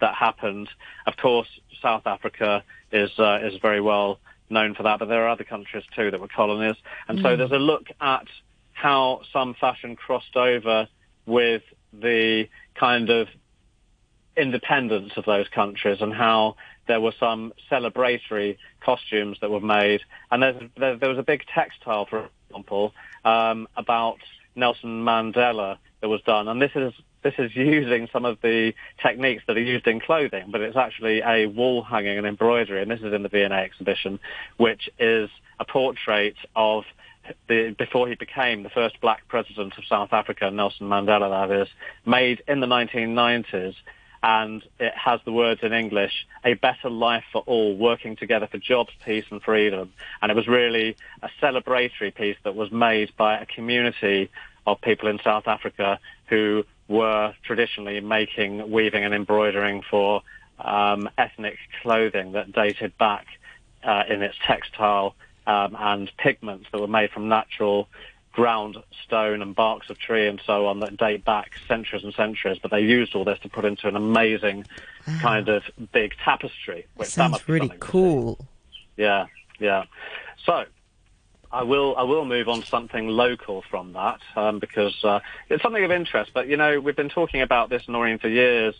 that 0.00 0.14
happened. 0.14 0.68
Of 1.06 1.16
course, 1.16 1.48
South 1.80 2.06
Africa 2.06 2.64
is 2.92 3.10
uh, 3.18 3.40
is 3.42 3.60
very 3.60 3.80
well 3.80 4.18
known 4.50 4.74
for 4.74 4.82
that, 4.84 4.98
but 4.98 5.08
there 5.08 5.24
are 5.24 5.28
other 5.28 5.44
countries 5.44 5.84
too 5.94 6.10
that 6.10 6.20
were 6.20 6.28
colonies. 6.28 6.76
And 7.08 7.18
mm. 7.18 7.22
so 7.22 7.36
there's 7.36 7.52
a 7.52 7.58
look 7.58 7.86
at 8.00 8.26
how 8.72 9.22
some 9.32 9.54
fashion 9.54 9.96
crossed 9.96 10.36
over 10.36 10.88
with 11.26 11.62
the 11.92 12.48
kind 12.74 13.10
of 13.10 13.28
independence 14.36 15.12
of 15.16 15.24
those 15.24 15.48
countries 15.48 15.98
and 16.00 16.12
how 16.12 16.56
there 16.86 17.00
were 17.00 17.14
some 17.18 17.52
celebratory 17.70 18.56
costumes 18.80 19.38
that 19.40 19.50
were 19.50 19.60
made. 19.60 20.02
And 20.30 20.42
there, 20.42 20.96
there 20.96 21.08
was 21.08 21.18
a 21.18 21.22
big 21.22 21.44
textile, 21.54 22.06
for 22.06 22.28
example, 22.48 22.92
um, 23.24 23.68
about 23.76 24.18
Nelson 24.54 25.04
Mandela 25.04 25.78
that 26.00 26.08
was 26.08 26.20
done, 26.22 26.48
and 26.48 26.60
this 26.60 26.72
is 26.74 26.92
this 27.22 27.34
is 27.38 27.56
using 27.56 28.06
some 28.12 28.26
of 28.26 28.38
the 28.42 28.74
techniques 29.02 29.42
that 29.46 29.56
are 29.56 29.62
used 29.62 29.86
in 29.86 29.98
clothing, 29.98 30.50
but 30.52 30.60
it's 30.60 30.76
actually 30.76 31.22
a 31.22 31.46
wall 31.46 31.82
hanging 31.82 32.18
and 32.18 32.26
embroidery, 32.26 32.82
and 32.82 32.90
this 32.90 33.00
is 33.00 33.14
in 33.14 33.22
the 33.22 33.30
V&A 33.30 33.50
exhibition, 33.50 34.20
which 34.58 34.90
is 34.98 35.30
a 35.58 35.64
portrait 35.64 36.36
of 36.54 36.84
the, 37.48 37.74
before 37.78 38.08
he 38.08 38.14
became 38.14 38.62
the 38.62 38.68
first 38.68 39.00
black 39.00 39.26
president 39.26 39.72
of 39.78 39.84
South 39.86 40.12
Africa, 40.12 40.50
Nelson 40.50 40.86
Mandela, 40.86 41.48
that 41.48 41.62
is, 41.62 41.68
made 42.04 42.42
in 42.46 42.60
the 42.60 42.66
1990s 42.66 43.74
and 44.24 44.62
it 44.80 44.94
has 44.94 45.20
the 45.26 45.32
words 45.32 45.60
in 45.62 45.74
English, 45.74 46.26
a 46.46 46.54
better 46.54 46.88
life 46.88 47.24
for 47.30 47.42
all, 47.42 47.76
working 47.76 48.16
together 48.16 48.46
for 48.50 48.56
jobs, 48.56 48.90
peace 49.04 49.26
and 49.30 49.42
freedom. 49.42 49.92
And 50.22 50.32
it 50.32 50.34
was 50.34 50.48
really 50.48 50.96
a 51.22 51.28
celebratory 51.42 52.14
piece 52.14 52.38
that 52.42 52.54
was 52.54 52.72
made 52.72 53.12
by 53.18 53.36
a 53.38 53.44
community 53.44 54.30
of 54.66 54.80
people 54.80 55.10
in 55.10 55.18
South 55.22 55.46
Africa 55.46 56.00
who 56.28 56.64
were 56.88 57.34
traditionally 57.42 58.00
making, 58.00 58.70
weaving 58.70 59.04
and 59.04 59.12
embroidering 59.12 59.82
for 59.90 60.22
um, 60.58 61.06
ethnic 61.18 61.58
clothing 61.82 62.32
that 62.32 62.50
dated 62.50 62.96
back 62.96 63.26
uh, 63.82 64.04
in 64.08 64.22
its 64.22 64.36
textile 64.46 65.14
um, 65.46 65.76
and 65.78 66.10
pigments 66.16 66.66
that 66.72 66.80
were 66.80 66.86
made 66.86 67.10
from 67.10 67.28
natural 67.28 67.88
ground 68.34 68.76
stone 69.04 69.40
and 69.40 69.54
barks 69.54 69.88
of 69.90 69.98
tree 69.98 70.26
and 70.26 70.40
so 70.44 70.66
on 70.66 70.80
that 70.80 70.96
date 70.96 71.24
back 71.24 71.52
centuries 71.68 72.02
and 72.02 72.12
centuries, 72.14 72.58
but 72.60 72.70
they 72.70 72.80
used 72.80 73.14
all 73.14 73.24
this 73.24 73.38
to 73.38 73.48
put 73.48 73.64
into 73.64 73.86
an 73.86 73.94
amazing 73.94 74.66
wow. 75.06 75.18
kind 75.20 75.48
of 75.48 75.62
big 75.92 76.14
tapestry. 76.22 76.84
Which 76.96 77.08
sounds 77.08 77.48
really 77.48 77.70
cool. 77.78 78.44
Yeah, 78.96 79.26
yeah. 79.60 79.84
So 80.44 80.64
I 81.52 81.62
will 81.62 81.96
I 81.96 82.02
will 82.02 82.24
move 82.24 82.48
on 82.48 82.62
to 82.62 82.66
something 82.66 83.06
local 83.06 83.62
from 83.70 83.92
that 83.92 84.20
um, 84.34 84.58
because 84.58 85.04
uh, 85.04 85.20
it's 85.48 85.62
something 85.62 85.84
of 85.84 85.92
interest. 85.92 86.32
But 86.34 86.48
you 86.48 86.56
know, 86.56 86.80
we've 86.80 86.96
been 86.96 87.08
talking 87.08 87.40
about 87.40 87.70
this 87.70 87.88
Noreen 87.88 88.18
for 88.18 88.28
years 88.28 88.74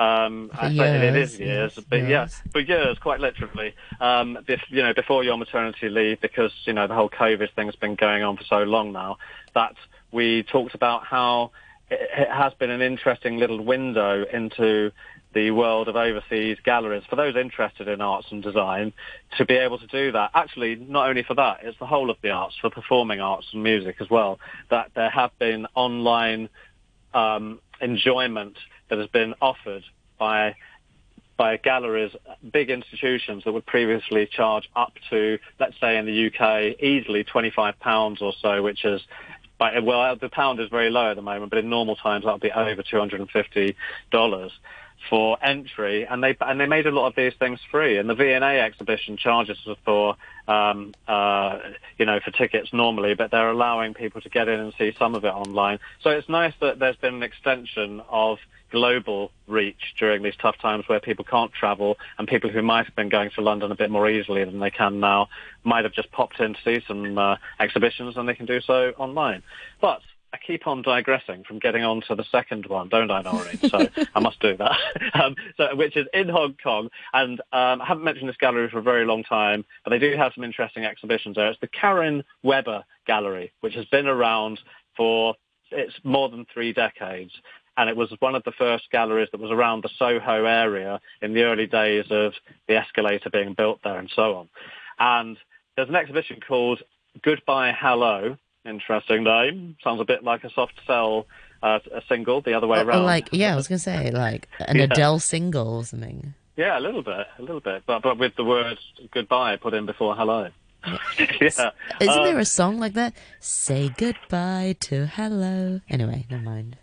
um, 0.00 0.50
I 0.54 0.68
it 0.68 1.14
is 1.14 1.38
years, 1.38 1.74
yes, 1.76 1.84
but 1.90 1.98
years. 1.98 2.08
yeah, 2.08 2.26
for 2.52 2.60
years, 2.60 2.98
quite 2.98 3.20
literally. 3.20 3.74
Um, 4.00 4.38
you 4.70 4.82
know, 4.82 4.94
before 4.94 5.24
your 5.24 5.36
maternity 5.36 5.90
leave, 5.90 6.22
because 6.22 6.52
you 6.64 6.72
know 6.72 6.86
the 6.86 6.94
whole 6.94 7.10
COVID 7.10 7.52
thing's 7.54 7.76
been 7.76 7.96
going 7.96 8.22
on 8.22 8.38
for 8.38 8.44
so 8.44 8.62
long 8.62 8.92
now. 8.92 9.18
That 9.54 9.74
we 10.10 10.42
talked 10.44 10.74
about 10.74 11.04
how 11.04 11.50
it, 11.90 12.00
it 12.16 12.30
has 12.30 12.54
been 12.54 12.70
an 12.70 12.80
interesting 12.80 13.36
little 13.36 13.62
window 13.62 14.24
into 14.32 14.90
the 15.34 15.50
world 15.50 15.86
of 15.86 15.96
overseas 15.96 16.56
galleries 16.64 17.04
for 17.08 17.16
those 17.16 17.36
interested 17.36 17.86
in 17.86 18.00
arts 18.00 18.28
and 18.30 18.42
design 18.42 18.94
to 19.36 19.44
be 19.44 19.54
able 19.54 19.78
to 19.78 19.86
do 19.86 20.12
that. 20.12 20.30
Actually, 20.34 20.76
not 20.76 21.10
only 21.10 21.24
for 21.24 21.34
that, 21.34 21.58
it's 21.62 21.78
the 21.78 21.86
whole 21.86 22.08
of 22.08 22.16
the 22.22 22.30
arts, 22.30 22.56
for 22.58 22.70
performing 22.70 23.20
arts 23.20 23.48
and 23.52 23.62
music 23.62 23.96
as 24.00 24.08
well, 24.08 24.40
that 24.70 24.90
there 24.94 25.10
have 25.10 25.30
been 25.38 25.66
online 25.74 26.48
um, 27.12 27.60
enjoyment 27.80 28.56
that 28.88 28.98
has 28.98 29.08
been 29.08 29.34
offered 29.40 29.84
by 30.18 30.54
by 31.36 31.56
galleries, 31.56 32.12
big 32.52 32.68
institutions 32.68 33.44
that 33.44 33.52
would 33.52 33.64
previously 33.64 34.26
charge 34.30 34.68
up 34.76 34.92
to, 35.08 35.38
let's 35.58 35.72
say 35.80 35.96
in 35.96 36.04
the 36.04 36.26
UK, 36.26 36.78
easily 36.82 37.24
£25 37.24 38.20
or 38.20 38.34
so, 38.42 38.62
which 38.62 38.84
is, 38.84 39.00
well, 39.58 40.16
the 40.16 40.28
pound 40.28 40.60
is 40.60 40.68
very 40.68 40.90
low 40.90 41.12
at 41.12 41.16
the 41.16 41.22
moment, 41.22 41.48
but 41.48 41.58
in 41.58 41.70
normal 41.70 41.96
times 41.96 42.26
that 42.26 42.32
would 42.32 42.42
be 42.42 42.52
over 42.52 42.82
$250 42.82 43.74
for 45.08 45.42
entry, 45.42 46.06
and 46.06 46.22
they 46.22 46.36
and 46.40 46.60
they 46.60 46.66
made 46.66 46.86
a 46.86 46.90
lot 46.90 47.06
of 47.06 47.14
these 47.14 47.32
things 47.38 47.58
free. 47.70 47.98
And 47.98 48.08
the 48.08 48.14
V&A 48.14 48.60
exhibition 48.60 49.16
charges 49.16 49.58
for 49.84 50.16
um, 50.46 50.94
uh, 51.08 51.58
you 51.98 52.06
know 52.06 52.20
for 52.20 52.30
tickets 52.30 52.72
normally, 52.72 53.14
but 53.14 53.30
they're 53.30 53.50
allowing 53.50 53.94
people 53.94 54.20
to 54.20 54.28
get 54.28 54.48
in 54.48 54.60
and 54.60 54.72
see 54.78 54.94
some 54.98 55.14
of 55.14 55.24
it 55.24 55.32
online. 55.32 55.78
So 56.02 56.10
it's 56.10 56.28
nice 56.28 56.54
that 56.60 56.78
there's 56.78 56.96
been 56.96 57.14
an 57.14 57.22
extension 57.22 58.02
of 58.08 58.38
global 58.70 59.32
reach 59.46 59.94
during 59.98 60.22
these 60.22 60.36
tough 60.40 60.56
times 60.58 60.84
where 60.88 61.00
people 61.00 61.24
can't 61.24 61.52
travel 61.52 61.98
and 62.18 62.28
people 62.28 62.50
who 62.50 62.62
might 62.62 62.86
have 62.86 62.94
been 62.94 63.08
going 63.08 63.30
to 63.30 63.40
London 63.40 63.72
a 63.72 63.74
bit 63.74 63.90
more 63.90 64.08
easily 64.08 64.44
than 64.44 64.60
they 64.60 64.70
can 64.70 65.00
now 65.00 65.28
might 65.64 65.84
have 65.84 65.92
just 65.92 66.10
popped 66.12 66.38
in 66.40 66.54
to 66.54 66.60
see 66.64 66.80
some 66.86 67.18
uh, 67.18 67.36
exhibitions 67.58 68.16
and 68.16 68.28
they 68.28 68.34
can 68.34 68.46
do 68.46 68.60
so 68.60 68.92
online. 68.96 69.42
But 69.80 70.00
I 70.32 70.38
keep 70.38 70.66
on 70.66 70.82
digressing 70.82 71.44
from 71.44 71.58
getting 71.58 71.82
on 71.82 72.02
to 72.08 72.14
the 72.14 72.24
second 72.30 72.66
one, 72.66 72.88
don't 72.88 73.10
I, 73.10 73.22
Noreen? 73.22 73.58
So 73.68 73.86
I 74.14 74.20
must 74.20 74.40
do 74.40 74.56
that. 74.56 74.76
Um, 75.12 75.34
so, 75.56 75.74
which 75.74 75.96
is 75.96 76.06
in 76.14 76.28
Hong 76.28 76.56
Kong, 76.62 76.88
and 77.12 77.40
um, 77.52 77.82
I 77.82 77.84
haven't 77.84 78.04
mentioned 78.04 78.28
this 78.28 78.36
gallery 78.36 78.70
for 78.70 78.78
a 78.78 78.82
very 78.82 79.04
long 79.04 79.24
time, 79.24 79.64
but 79.84 79.90
they 79.90 79.98
do 79.98 80.16
have 80.16 80.32
some 80.34 80.44
interesting 80.44 80.84
exhibitions 80.84 81.36
there. 81.36 81.48
It's 81.48 81.60
the 81.60 81.66
Karin 81.66 82.22
Weber 82.42 82.84
Gallery, 83.06 83.52
which 83.60 83.74
has 83.74 83.84
been 83.86 84.06
around 84.06 84.60
for 84.96 85.34
it's 85.72 85.94
more 86.04 86.28
than 86.28 86.46
three 86.52 86.72
decades, 86.72 87.32
and 87.76 87.90
it 87.90 87.96
was 87.96 88.12
one 88.20 88.34
of 88.34 88.44
the 88.44 88.52
first 88.52 88.90
galleries 88.90 89.28
that 89.32 89.40
was 89.40 89.50
around 89.50 89.82
the 89.82 89.90
Soho 89.98 90.44
area 90.44 91.00
in 91.22 91.34
the 91.34 91.42
early 91.42 91.66
days 91.66 92.06
of 92.10 92.32
the 92.68 92.76
escalator 92.76 93.30
being 93.30 93.54
built 93.54 93.80
there 93.82 93.98
and 93.98 94.10
so 94.14 94.36
on. 94.36 94.48
And 94.98 95.36
there's 95.76 95.88
an 95.88 95.96
exhibition 95.96 96.40
called 96.46 96.82
Goodbye 97.22 97.74
Hello, 97.78 98.36
Interesting 98.64 99.24
name. 99.24 99.76
Sounds 99.82 100.00
a 100.00 100.04
bit 100.04 100.22
like 100.22 100.44
a 100.44 100.50
soft 100.50 100.74
sell 100.86 101.26
uh, 101.62 101.78
a 101.92 102.02
single, 102.08 102.40
the 102.40 102.54
other 102.54 102.66
way 102.66 102.80
around. 102.80 103.04
like, 103.04 103.28
yeah, 103.32 103.52
I 103.52 103.56
was 103.56 103.68
going 103.68 103.78
to 103.78 103.82
say, 103.82 104.10
like 104.10 104.48
an 104.60 104.76
yeah. 104.76 104.84
Adele 104.84 105.18
single 105.18 105.76
or 105.76 105.84
something. 105.84 106.34
Yeah, 106.56 106.78
a 106.78 106.80
little 106.80 107.02
bit, 107.02 107.26
a 107.38 107.42
little 107.42 107.60
bit, 107.60 107.84
but 107.86 108.02
but 108.02 108.18
with 108.18 108.36
the 108.36 108.44
word 108.44 108.78
goodbye 109.12 109.56
put 109.56 109.72
in 109.72 109.86
before 109.86 110.14
hello. 110.14 110.50
yeah. 110.86 110.96
Isn't 111.40 111.70
um, 112.00 112.24
there 112.24 112.38
a 112.38 112.44
song 112.44 112.78
like 112.78 112.94
that? 112.94 113.14
Say 113.38 113.90
goodbye 113.96 114.76
to 114.80 115.06
hello. 115.06 115.80
Anyway, 115.88 116.26
never 116.30 116.42
mind. 116.42 116.76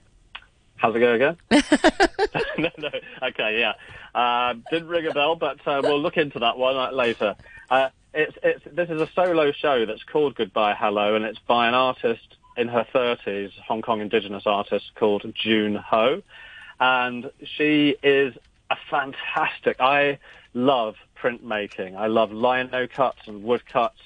How's 0.77 0.95
it 0.95 0.99
go 0.99 1.13
again? 1.13 1.37
no, 2.57 2.69
no. 2.77 2.89
Okay, 3.23 3.59
yeah. 3.59 3.73
Uh, 4.13 4.55
didn't 4.71 4.87
ring 4.87 5.07
a 5.07 5.13
bell, 5.13 5.35
but 5.35 5.59
uh, 5.67 5.81
we'll 5.83 6.01
look 6.01 6.17
into 6.17 6.39
that 6.39 6.57
one 6.57 6.95
later. 6.95 7.35
It's, 8.17 8.35
it's, 8.41 8.63
this 8.73 8.89
is 8.89 8.99
a 8.99 9.07
solo 9.13 9.51
show 9.51 9.85
that's 9.85 10.01
called 10.01 10.33
Goodbye 10.33 10.73
Hello, 10.73 11.13
and 11.13 11.23
it's 11.23 11.37
by 11.37 11.67
an 11.67 11.75
artist 11.75 12.35
in 12.57 12.67
her 12.67 12.83
30s, 12.91 13.51
Hong 13.67 13.83
Kong 13.83 14.01
indigenous 14.01 14.47
artist 14.47 14.85
called 14.95 15.23
June 15.35 15.75
Ho. 15.75 16.23
And 16.79 17.29
she 17.43 17.95
is 18.01 18.33
a 18.71 18.75
fantastic, 18.89 19.79
I 19.79 20.17
love 20.55 20.95
printmaking. 21.21 21.95
I 21.95 22.07
love 22.07 22.31
lino 22.31 22.87
cuts 22.87 23.19
and 23.27 23.43
wood 23.43 23.63
cuts 23.67 23.99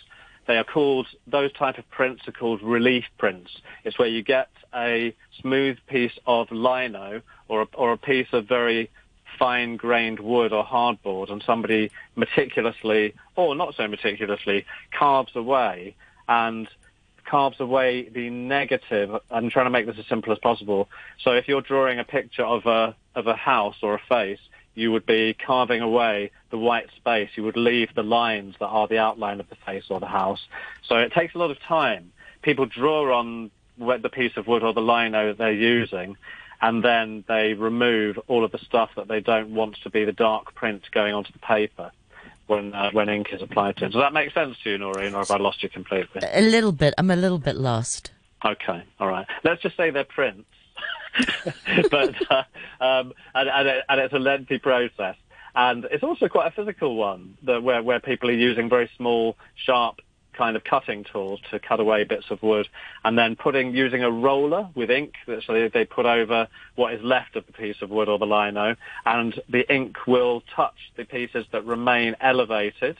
they 0.47 0.57
are 0.57 0.63
called, 0.63 1.07
those 1.27 1.53
type 1.53 1.77
of 1.77 1.89
prints 1.91 2.27
are 2.27 2.31
called 2.31 2.61
relief 2.61 3.05
prints. 3.17 3.51
It's 3.83 3.97
where 3.97 4.07
you 4.07 4.23
get 4.23 4.49
a 4.73 5.15
smooth 5.39 5.77
piece 5.87 6.17
of 6.25 6.51
lino 6.51 7.21
or 7.47 7.61
a, 7.61 7.67
or 7.73 7.93
a 7.93 7.97
piece 7.97 8.27
of 8.33 8.47
very 8.47 8.89
fine-grained 9.41 10.19
wood 10.19 10.53
or 10.53 10.63
hardboard 10.63 11.31
and 11.31 11.41
somebody 11.43 11.89
meticulously, 12.15 13.15
or 13.35 13.55
not 13.55 13.73
so 13.75 13.87
meticulously, 13.87 14.67
carves 14.91 15.35
away 15.35 15.95
and 16.29 16.67
carves 17.25 17.59
away 17.59 18.07
the 18.07 18.29
negative. 18.29 19.09
I'm 19.31 19.49
trying 19.49 19.65
to 19.65 19.71
make 19.71 19.87
this 19.87 19.97
as 19.97 20.05
simple 20.05 20.31
as 20.31 20.37
possible. 20.37 20.89
So 21.23 21.31
if 21.31 21.47
you're 21.47 21.61
drawing 21.61 21.97
a 21.97 22.03
picture 22.03 22.45
of 22.45 22.67
a, 22.67 22.95
of 23.15 23.25
a 23.25 23.35
house 23.35 23.77
or 23.81 23.95
a 23.95 24.01
face, 24.07 24.43
you 24.75 24.91
would 24.91 25.07
be 25.07 25.33
carving 25.33 25.81
away 25.81 26.29
the 26.51 26.59
white 26.59 26.89
space. 26.95 27.29
You 27.35 27.43
would 27.45 27.57
leave 27.57 27.89
the 27.95 28.03
lines 28.03 28.53
that 28.59 28.67
are 28.67 28.87
the 28.87 28.99
outline 28.99 29.39
of 29.39 29.49
the 29.49 29.57
face 29.65 29.85
or 29.89 29.99
the 29.99 30.13
house. 30.21 30.45
So 30.87 30.97
it 30.97 31.13
takes 31.13 31.33
a 31.33 31.39
lot 31.39 31.49
of 31.49 31.59
time. 31.61 32.11
People 32.43 32.67
draw 32.67 33.17
on 33.17 33.49
the 33.79 34.09
piece 34.09 34.37
of 34.37 34.45
wood 34.45 34.61
or 34.61 34.73
the 34.73 34.81
lino 34.81 35.29
that 35.29 35.39
they're 35.39 35.51
using, 35.51 36.15
and 36.61 36.83
then 36.83 37.23
they 37.27 37.53
remove 37.53 38.19
all 38.27 38.45
of 38.45 38.51
the 38.51 38.59
stuff 38.59 38.91
that 38.95 39.07
they 39.07 39.19
don't 39.19 39.53
want 39.53 39.77
to 39.83 39.89
be 39.89 40.05
the 40.05 40.11
dark 40.11 40.53
print 40.53 40.83
going 40.91 41.13
onto 41.13 41.31
the 41.31 41.39
paper 41.39 41.91
when 42.47 42.73
uh, 42.73 42.91
when 42.91 43.09
ink 43.09 43.27
is 43.31 43.41
applied 43.41 43.77
to 43.77 43.85
it. 43.85 43.91
Does 43.91 44.01
that 44.01 44.13
make 44.13 44.33
sense 44.33 44.57
to 44.63 44.71
you, 44.71 44.77
Noreen, 44.77 45.13
or 45.15 45.19
have 45.19 45.31
I 45.31 45.37
lost 45.37 45.63
you 45.63 45.69
completely? 45.69 46.21
A 46.31 46.41
little 46.41 46.71
bit. 46.71 46.93
I'm 46.97 47.09
a 47.09 47.15
little 47.15 47.39
bit 47.39 47.55
lost. 47.55 48.11
Okay, 48.45 48.83
all 48.99 49.07
right. 49.07 49.25
Let's 49.43 49.61
just 49.61 49.77
say 49.77 49.89
they're 49.89 50.03
prints. 50.03 50.47
but 51.91 52.15
uh, 52.31 52.43
um, 52.79 53.13
and, 53.35 53.49
and, 53.49 53.83
and 53.89 54.01
it's 54.01 54.13
a 54.13 54.19
lengthy 54.19 54.59
process, 54.59 55.15
and 55.55 55.85
it's 55.85 56.03
also 56.03 56.27
quite 56.27 56.47
a 56.47 56.51
physical 56.51 56.95
one, 56.95 57.37
that 57.43 57.63
where 57.63 57.81
where 57.81 57.99
people 57.99 58.29
are 58.29 58.33
using 58.33 58.69
very 58.69 58.89
small, 58.97 59.35
sharp 59.55 59.99
kind 60.41 60.55
of 60.55 60.63
cutting 60.63 61.03
tools 61.03 61.39
to 61.51 61.59
cut 61.59 61.79
away 61.79 62.03
bits 62.03 62.31
of 62.31 62.41
wood, 62.41 62.67
and 63.05 63.15
then 63.15 63.35
putting 63.35 63.75
using 63.75 64.01
a 64.03 64.09
roller 64.09 64.67
with 64.73 64.89
ink. 64.89 65.13
That 65.27 65.43
so 65.45 65.53
they, 65.53 65.67
they 65.67 65.85
put 65.85 66.07
over 66.07 66.47
what 66.73 66.93
is 66.95 67.03
left 67.03 67.35
of 67.35 67.45
the 67.45 67.53
piece 67.53 67.79
of 67.83 67.91
wood 67.91 68.09
or 68.09 68.17
the 68.17 68.25
lino, 68.25 68.75
and 69.05 69.39
the 69.47 69.71
ink 69.71 70.07
will 70.07 70.41
touch 70.55 70.79
the 70.97 71.05
pieces 71.05 71.45
that 71.51 71.63
remain 71.63 72.15
elevated, 72.19 72.97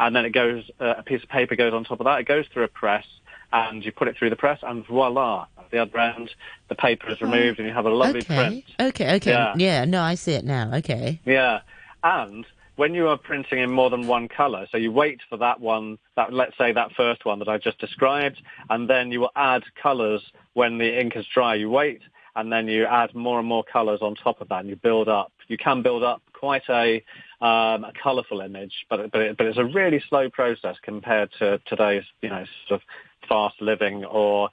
and 0.00 0.16
then 0.16 0.24
it 0.24 0.30
goes. 0.30 0.68
Uh, 0.80 0.94
a 0.98 1.04
piece 1.04 1.22
of 1.22 1.28
paper 1.28 1.54
goes 1.54 1.72
on 1.72 1.84
top 1.84 2.00
of 2.00 2.06
that. 2.06 2.18
It 2.18 2.26
goes 2.26 2.46
through 2.52 2.64
a 2.64 2.68
press, 2.82 3.06
and 3.52 3.84
you 3.84 3.92
put 3.92 4.08
it 4.08 4.16
through 4.16 4.30
the 4.30 4.36
press, 4.44 4.58
and 4.62 4.84
voila, 4.84 5.46
at 5.58 5.70
the 5.70 5.78
other 5.78 5.96
end, 5.96 6.30
the 6.68 6.74
paper 6.74 7.08
is 7.08 7.20
removed, 7.20 7.60
and 7.60 7.68
you 7.68 7.74
have 7.74 7.86
a 7.86 7.90
lovely 7.90 8.22
okay. 8.22 8.34
print. 8.34 8.64
Okay, 8.80 9.14
okay, 9.14 9.30
yeah. 9.30 9.54
yeah, 9.56 9.84
no, 9.84 10.02
I 10.02 10.16
see 10.16 10.32
it 10.32 10.44
now. 10.44 10.74
Okay. 10.74 11.20
Yeah, 11.24 11.60
and 12.02 12.44
when 12.80 12.94
you 12.94 13.08
are 13.08 13.18
printing 13.18 13.58
in 13.58 13.70
more 13.70 13.90
than 13.90 14.06
one 14.06 14.26
color, 14.26 14.66
so 14.72 14.78
you 14.78 14.90
wait 14.90 15.20
for 15.28 15.36
that 15.36 15.60
one, 15.60 15.98
that 16.16 16.32
let's 16.32 16.56
say 16.56 16.72
that 16.72 16.90
first 16.96 17.26
one 17.26 17.38
that 17.38 17.46
I 17.46 17.58
just 17.58 17.78
described, 17.78 18.40
and 18.70 18.88
then 18.88 19.12
you 19.12 19.20
will 19.20 19.32
add 19.36 19.62
colors 19.82 20.22
when 20.54 20.78
the 20.78 20.98
ink 20.98 21.12
is 21.14 21.26
dry. 21.34 21.56
You 21.56 21.68
wait, 21.68 22.00
and 22.36 22.50
then 22.50 22.68
you 22.68 22.86
add 22.86 23.14
more 23.14 23.38
and 23.38 23.46
more 23.46 23.62
colors 23.70 23.98
on 24.00 24.14
top 24.14 24.40
of 24.40 24.48
that, 24.48 24.60
and 24.60 24.68
you 24.70 24.76
build 24.76 25.10
up. 25.10 25.30
You 25.46 25.58
can 25.58 25.82
build 25.82 26.02
up 26.02 26.22
quite 26.32 26.62
a, 26.70 27.04
um, 27.42 27.84
a 27.84 27.92
colorful 28.02 28.40
image, 28.40 28.72
but 28.88 29.10
but, 29.12 29.20
it, 29.20 29.36
but 29.36 29.46
it's 29.46 29.58
a 29.58 29.64
really 29.66 30.02
slow 30.08 30.30
process 30.30 30.76
compared 30.80 31.28
to 31.38 31.60
today's 31.66 32.04
you 32.22 32.30
know 32.30 32.46
sort 32.66 32.80
of 32.80 33.28
fast 33.28 33.60
living 33.60 34.06
or 34.06 34.48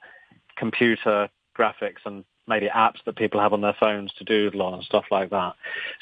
computer 0.58 1.30
graphics 1.58 2.04
and 2.04 2.24
maybe 2.46 2.66
apps 2.66 3.02
that 3.06 3.16
people 3.16 3.40
have 3.40 3.54
on 3.54 3.62
their 3.62 3.76
phones 3.80 4.12
to 4.18 4.24
doodle 4.24 4.60
on 4.62 4.74
and 4.74 4.82
stuff 4.82 5.04
like 5.10 5.30
that. 5.30 5.54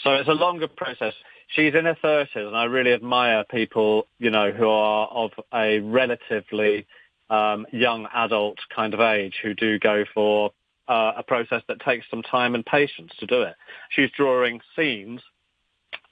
So 0.02 0.14
it's 0.14 0.28
a 0.28 0.32
longer 0.32 0.68
process. 0.68 1.14
She's 1.48 1.74
in 1.74 1.84
her 1.84 1.96
thirties, 2.00 2.46
and 2.46 2.56
I 2.56 2.64
really 2.64 2.92
admire 2.92 3.44
people, 3.50 4.08
you 4.18 4.30
know, 4.30 4.50
who 4.50 4.68
are 4.68 5.06
of 5.08 5.30
a 5.54 5.78
relatively 5.80 6.86
um, 7.30 7.66
young 7.72 8.06
adult 8.12 8.58
kind 8.74 8.94
of 8.94 9.00
age 9.00 9.34
who 9.42 9.54
do 9.54 9.78
go 9.78 10.04
for 10.12 10.50
uh, 10.88 11.12
a 11.16 11.22
process 11.22 11.62
that 11.68 11.80
takes 11.80 12.06
some 12.10 12.22
time 12.22 12.54
and 12.54 12.64
patience 12.64 13.12
to 13.18 13.26
do 13.26 13.42
it. 13.42 13.54
She's 13.90 14.10
drawing 14.16 14.60
scenes, 14.74 15.20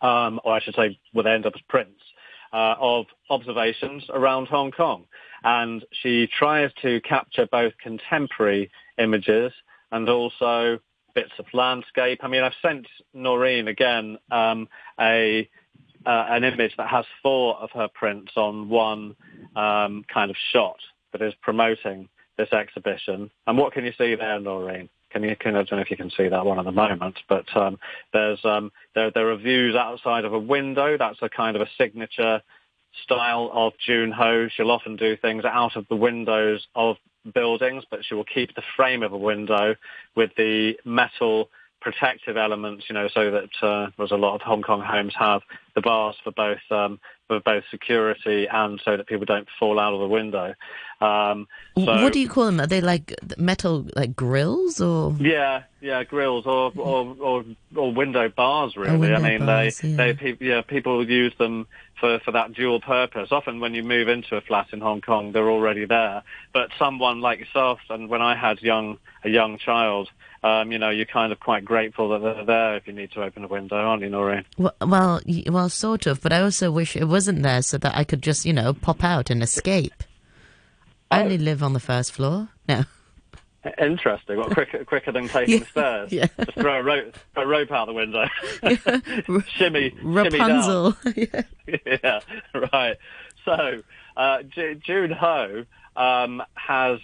um, 0.00 0.40
or 0.44 0.54
I 0.54 0.60
should 0.60 0.74
say, 0.74 0.98
would 1.14 1.26
end 1.26 1.46
up 1.46 1.52
as 1.54 1.62
prints 1.68 2.00
uh, 2.52 2.74
of 2.80 3.06
observations 3.30 4.04
around 4.10 4.46
Hong 4.48 4.70
Kong, 4.70 5.04
and 5.42 5.84
she 6.02 6.28
tries 6.38 6.70
to 6.82 7.00
capture 7.00 7.46
both 7.50 7.72
contemporary 7.82 8.70
images 8.98 9.52
and 9.90 10.08
also 10.08 10.78
bits 11.14 11.32
of 11.38 11.46
landscape. 11.52 12.20
I 12.22 12.28
mean, 12.28 12.42
I've 12.42 12.52
sent 12.62 12.86
Noreen 13.12 13.68
again 13.68 14.18
um, 14.30 14.68
a 15.00 15.48
uh, 16.06 16.26
an 16.28 16.44
image 16.44 16.74
that 16.76 16.88
has 16.88 17.04
four 17.22 17.56
of 17.56 17.70
her 17.70 17.88
prints 17.88 18.32
on 18.36 18.68
one 18.68 19.16
um, 19.56 20.04
kind 20.12 20.30
of 20.30 20.36
shot 20.52 20.76
that 21.12 21.22
is 21.22 21.32
promoting 21.40 22.08
this 22.36 22.52
exhibition. 22.52 23.30
And 23.46 23.56
what 23.56 23.72
can 23.72 23.84
you 23.84 23.92
see 23.96 24.14
there, 24.14 24.38
Noreen? 24.38 24.88
Can 25.10 25.22
you, 25.22 25.36
can, 25.36 25.54
I 25.54 25.62
don't 25.62 25.72
know 25.72 25.78
if 25.78 25.90
you 25.90 25.96
can 25.96 26.10
see 26.10 26.28
that 26.28 26.44
one 26.44 26.58
at 26.58 26.64
the 26.64 26.72
moment, 26.72 27.20
but 27.28 27.46
um, 27.56 27.78
there's 28.12 28.44
um, 28.44 28.72
there 28.96 29.12
there 29.12 29.30
are 29.30 29.36
views 29.36 29.76
outside 29.76 30.24
of 30.24 30.32
a 30.32 30.38
window. 30.38 30.98
That's 30.98 31.22
a 31.22 31.28
kind 31.28 31.54
of 31.54 31.62
a 31.62 31.68
signature 31.78 32.42
style 33.04 33.50
of 33.52 33.74
June 33.86 34.10
Ho. 34.10 34.48
She'll 34.54 34.72
often 34.72 34.96
do 34.96 35.16
things 35.16 35.44
out 35.44 35.76
of 35.76 35.86
the 35.88 35.94
windows 35.96 36.66
of 36.74 36.96
buildings, 37.32 37.84
but 37.90 38.04
she 38.04 38.14
will 38.14 38.24
keep 38.24 38.54
the 38.54 38.62
frame 38.76 39.02
of 39.02 39.12
a 39.12 39.18
window 39.18 39.74
with 40.14 40.30
the 40.36 40.74
metal 40.84 41.48
protective 41.80 42.38
elements, 42.38 42.84
you 42.88 42.94
know, 42.94 43.08
so 43.12 43.30
that 43.30 43.50
uh, 43.66 44.02
as 44.02 44.10
a 44.10 44.16
lot 44.16 44.34
of 44.34 44.40
Hong 44.40 44.62
Kong 44.62 44.80
homes 44.80 45.12
have 45.18 45.42
the 45.74 45.82
bars 45.82 46.16
for 46.24 46.32
both 46.32 46.58
um, 46.70 46.98
for 47.28 47.40
both 47.40 47.62
security 47.70 48.46
and 48.50 48.80
so 48.84 48.96
that 48.96 49.06
people 49.06 49.26
don't 49.26 49.48
fall 49.58 49.78
out 49.78 49.92
of 49.92 50.00
the 50.00 50.08
window. 50.08 50.54
Um, 51.04 51.48
so, 51.76 52.02
what 52.02 52.12
do 52.12 52.20
you 52.20 52.28
call 52.28 52.46
them? 52.46 52.60
Are 52.60 52.66
they 52.66 52.80
like 52.80 53.14
metal 53.36 53.86
like 53.94 54.14
grills 54.16 54.80
or? 54.80 55.14
Yeah, 55.18 55.64
yeah, 55.80 56.04
grills 56.04 56.46
or 56.46 56.72
or 56.76 57.16
or, 57.20 57.44
or 57.74 57.92
window 57.92 58.28
bars. 58.28 58.76
Really, 58.76 58.96
window 58.96 59.16
I 59.16 59.30
mean, 59.38 59.46
bars, 59.46 59.78
they 59.78 59.88
yeah. 59.88 60.12
they 60.12 60.36
yeah 60.40 60.60
people 60.62 61.08
use 61.08 61.34
them 61.38 61.66
for 62.00 62.20
for 62.20 62.32
that 62.32 62.54
dual 62.54 62.80
purpose. 62.80 63.32
Often 63.32 63.60
when 63.60 63.74
you 63.74 63.82
move 63.82 64.08
into 64.08 64.36
a 64.36 64.40
flat 64.40 64.68
in 64.72 64.80
Hong 64.80 65.00
Kong, 65.00 65.32
they're 65.32 65.50
already 65.50 65.84
there. 65.84 66.22
But 66.52 66.70
someone 66.78 67.20
like 67.20 67.40
yourself, 67.40 67.80
and 67.90 68.08
when 68.08 68.22
I 68.22 68.36
had 68.36 68.62
young 68.62 68.98
a 69.24 69.28
young 69.28 69.58
child 69.58 70.08
um, 70.44 70.70
you 70.70 70.78
know, 70.78 70.90
you're 70.90 71.06
kind 71.06 71.32
of 71.32 71.40
quite 71.40 71.64
grateful 71.64 72.10
that 72.10 72.20
they're 72.20 72.44
there 72.44 72.76
if 72.76 72.86
you 72.86 72.92
need 72.92 73.10
to 73.12 73.22
open 73.22 73.44
a 73.44 73.48
window, 73.48 73.76
aren't 73.76 74.02
you, 74.02 74.10
Noreen? 74.10 74.44
Well, 74.58 74.74
well, 74.82 75.20
well, 75.48 75.70
sort 75.70 76.06
of. 76.06 76.20
But 76.20 76.34
I 76.34 76.42
also 76.42 76.70
wish 76.70 76.96
it 76.96 77.06
wasn't 77.06 77.42
there 77.42 77.62
so 77.62 77.78
that 77.78 77.96
I 77.96 78.04
could 78.04 78.22
just, 78.22 78.44
you 78.44 78.52
know, 78.52 78.74
pop 78.74 79.02
out 79.02 79.30
and 79.30 79.42
escape. 79.42 79.94
I 81.14 81.22
only 81.22 81.38
live 81.38 81.62
on 81.62 81.72
the 81.72 81.80
first 81.80 82.12
floor. 82.12 82.48
No. 82.68 82.84
Interesting. 83.78 84.36
What 84.36 84.50
quicker 84.50 84.84
quicker 84.86 85.12
than 85.12 85.28
taking 85.28 85.54
yeah, 85.54 85.60
the 85.60 85.66
stairs? 85.66 86.12
Yeah. 86.12 86.26
Just 86.44 86.58
throw 86.58 86.80
a 86.80 86.82
rope, 86.82 87.16
a 87.36 87.46
rope 87.46 87.72
out 87.72 87.86
the 87.86 87.94
window. 87.94 88.26
Yeah. 88.62 88.76
shimmy, 89.56 89.94
Rapunzel. 90.02 90.96
Shimmy 91.02 91.26
down. 91.26 91.44
yeah. 91.66 91.96
yeah. 92.02 92.20
Right. 92.72 92.96
So 93.44 93.82
uh, 94.16 94.42
J- 94.42 94.74
June 94.74 95.10
Ho 95.12 95.64
um, 95.96 96.42
has 96.54 96.98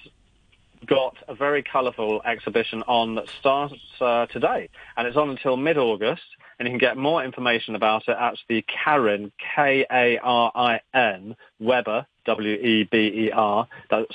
got 0.87 1.17
a 1.29 1.35
very 1.35 1.63
colourful 1.63 2.23
exhibition 2.25 2.83
on 2.87 3.15
that 3.17 3.29
starts 3.39 3.75
uh, 4.01 4.27
today, 4.27 4.69
and 4.97 5.07
it's 5.07 5.17
on 5.17 5.31
until 5.31 5.57
mid-August. 5.57 6.23
And 6.59 6.67
you 6.69 6.73
can 6.73 6.79
get 6.79 6.99
more 6.99 7.25
information 7.25 7.75
about 7.75 8.07
it 8.07 8.17
at 8.21 8.35
the 8.51 8.63
Karin 8.63 9.33
K-A-R-I-N 9.57 11.37
Weber 11.59 12.07
W-E-B-E-R. 12.37 13.69
That's 13.91 14.15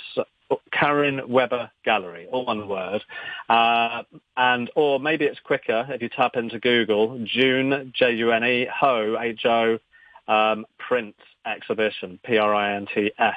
Karin 0.71 1.21
Weber 1.27 1.71
Gallery, 1.83 2.27
all 2.31 2.45
one 2.45 2.67
word. 2.67 3.03
Uh, 3.49 4.03
and 4.37 4.69
or 4.75 4.99
maybe 4.99 5.25
it's 5.25 5.39
quicker 5.39 5.85
if 5.89 6.01
you 6.01 6.09
tap 6.09 6.35
into 6.35 6.59
Google 6.59 7.19
June 7.25 7.91
J 7.95 8.13
U 8.15 8.31
N 8.31 8.43
E 8.43 8.67
Ho 8.79 9.17
H 9.19 9.45
O 9.45 9.79
um, 10.27 10.65
print 10.77 11.15
exhibition 11.45 12.19
P 12.23 12.37
R 12.37 12.53
I 12.53 12.75
N 12.75 12.87
T 12.93 13.11
S, 13.17 13.35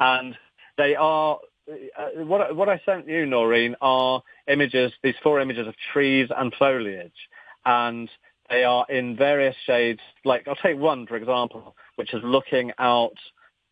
and 0.00 0.36
they 0.76 0.94
are 0.94 1.38
uh, 1.70 2.24
what, 2.24 2.56
what 2.56 2.68
I 2.68 2.80
sent 2.86 3.06
you, 3.08 3.26
Noreen, 3.26 3.76
are 3.80 4.22
images, 4.50 4.92
these 5.02 5.14
four 5.22 5.40
images 5.40 5.66
of 5.66 5.74
trees 5.92 6.28
and 6.34 6.52
foliage. 6.58 7.12
And 7.66 8.08
they 8.48 8.64
are 8.64 8.86
in 8.88 9.16
various 9.16 9.56
shades. 9.66 10.00
Like, 10.24 10.48
I'll 10.48 10.56
take 10.56 10.78
one, 10.78 11.06
for 11.06 11.16
example, 11.16 11.76
which 11.96 12.14
is 12.14 12.22
looking 12.24 12.72
out 12.78 13.16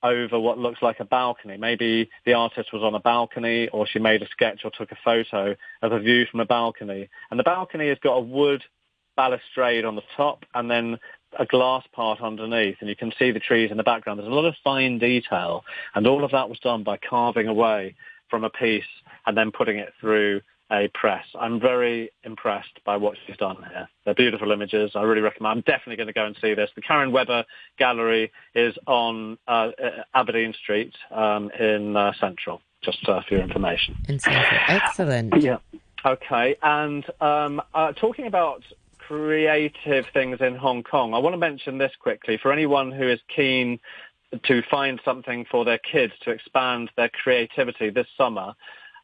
over 0.07 0.39
what 0.39 0.59
looks 0.59 0.83
like 0.83 1.01
a 1.01 1.05
balcony. 1.05 1.57
Maybe 1.57 2.09
the 2.25 2.35
artist 2.35 2.73
was 2.73 2.83
on 2.83 2.95
a 2.95 3.01
balcony 3.01 3.69
or 3.69 3.87
she 3.87 3.99
made 3.99 4.23
a 4.23 4.29
sketch 4.29 4.61
or 4.65 4.71
took 4.71 4.93
a 4.93 4.99
photo 5.05 5.55
of 5.83 5.93
a 5.93 6.01
view 6.01 6.27
from 6.31 6.41
a 6.41 6.47
balcony. 6.47 7.09
And 7.31 7.39
the 7.39 7.45
balcony 7.45 7.89
has 7.89 7.99
got 8.03 8.15
a 8.15 8.21
wood 8.21 8.63
balustrade 9.17 9.85
on 9.85 9.97
the 9.97 10.03
top 10.17 10.45
and 10.55 10.71
then 10.71 10.99
a 11.39 11.47
glass 11.47 11.85
part 11.93 12.21
underneath 12.21 12.77
and 12.81 12.89
you 12.89 12.97
can 12.97 13.13
see 13.19 13.31
the 13.31 13.41
trees 13.41 13.71
in 13.71 13.77
the 13.77 13.83
background. 13.83 14.19
There's 14.19 14.31
a 14.31 14.35
lot 14.35 14.45
of 14.45 14.55
fine 14.63 14.99
detail 14.99 15.65
and 15.95 16.07
all 16.07 16.25
of 16.25 16.31
that 16.33 16.49
was 16.49 16.59
done 16.61 16.83
by 16.83 16.99
carving 16.99 17.49
away 17.49 17.95
from 18.29 18.45
a 18.45 18.51
piece 18.51 18.85
and 19.27 19.37
then 19.37 19.51
putting 19.51 19.79
it 19.79 19.93
through 20.01 20.41
a 20.71 20.89
press. 20.95 21.25
I'm 21.39 21.61
very 21.61 22.11
impressed 22.25 22.81
by 22.85 22.97
what 22.97 23.17
she's 23.27 23.37
done 23.37 23.57
here. 23.57 23.89
They're 24.05 24.15
beautiful 24.15 24.51
images. 24.51 24.93
I 24.95 25.03
really 25.03 25.21
recommend. 25.21 25.53
I'm 25.53 25.61
definitely 25.63 25.97
going 25.97 26.09
to 26.09 26.13
go 26.13 26.25
and 26.25 26.37
see 26.41 26.55
this. 26.55 26.71
The 26.75 26.83
Karin 26.83 27.13
Weber 27.13 27.45
Gallery 27.79 28.33
is 28.55 28.75
on 28.87 29.39
uh, 29.47 29.71
Aberdeen 30.15 30.55
Street 30.55 30.95
um, 31.11 31.51
in 31.51 31.97
uh, 31.97 32.13
Central. 32.21 32.61
Just 32.83 33.09
uh, 33.09 33.21
for 33.27 33.35
your 33.35 33.43
information. 33.43 33.97
In 34.09 34.19
Central. 34.19 34.61
Excellent. 34.69 35.43
Yeah. 35.43 35.59
Okay. 36.05 36.57
And 36.63 37.05
um, 37.21 37.63
uh, 37.75 37.93
talking 37.93 38.27
about 38.27 38.63
creative 38.99 40.07
things 40.13 40.39
in 40.41 40.57
Hong 40.57 40.83
Kong, 40.83 41.15
I 41.15 41.19
want 41.19 41.35
to 41.35 41.39
mention 41.39 41.79
this 41.79 41.93
quickly 41.99 42.39
for 42.41 42.53
anyone 42.53 42.91
who 42.91 43.09
is 43.09 43.21
keen 43.35 43.79
to 44.45 44.63
find 44.71 45.01
something 45.05 45.47
for 45.51 45.65
their 45.65 45.79
kids 45.79 46.13
to 46.23 46.31
expand 46.31 46.91
their 46.97 47.09
creativity 47.09 47.91
this 47.91 48.07
summer. 48.17 48.55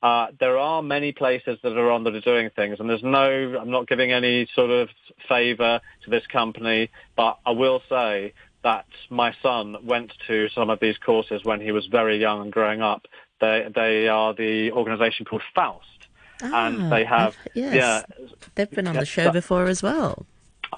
Uh, 0.03 0.29
there 0.41 0.59
are 0.59 0.83
many 0.83 1.13
places 1.13 1.59
that 1.63 1.77
are 1.77 1.91
on 1.91 2.05
that 2.05 2.15
are 2.15 2.21
doing 2.21 2.51
things, 2.57 2.81
and 2.81 2.91
there's 2.91 3.05
no, 3.05 3.57
I'm 3.61 3.71
not 3.71 3.87
giving 3.87 4.11
any 4.11 4.49
sort 4.55 4.71
of 4.71 4.89
favour 5.29 5.81
to 6.05 6.11
this 6.11 6.27
company, 6.27 6.91
but 7.17 7.39
I 7.47 7.53
will 7.53 7.81
say 7.89 8.33
that 8.65 8.87
my 9.11 9.35
son 9.43 9.77
went 9.85 10.13
to 10.27 10.49
some 10.51 10.71
of 10.71 10.81
these 10.81 10.99
courses 10.99 11.45
when 11.45 11.61
he 11.61 11.71
was 11.71 11.87
very 11.87 12.19
young 12.19 12.43
and 12.43 12.53
growing 12.53 12.83
up. 12.83 13.07
They, 13.41 13.69
they 13.75 14.09
are 14.09 14.35
the 14.35 14.73
organisation 14.73 15.25
called 15.25 15.43
Faust. 15.55 15.87
Ah, 16.43 16.67
and 16.67 16.91
they 16.91 17.05
have, 17.05 17.37
yes. 17.55 17.75
yeah. 17.75 18.27
They've 18.57 18.71
been 18.71 18.89
on 18.89 18.97
the 18.97 19.07
show 19.07 19.31
before 19.31 19.67
as 19.67 19.83
well. 19.83 20.27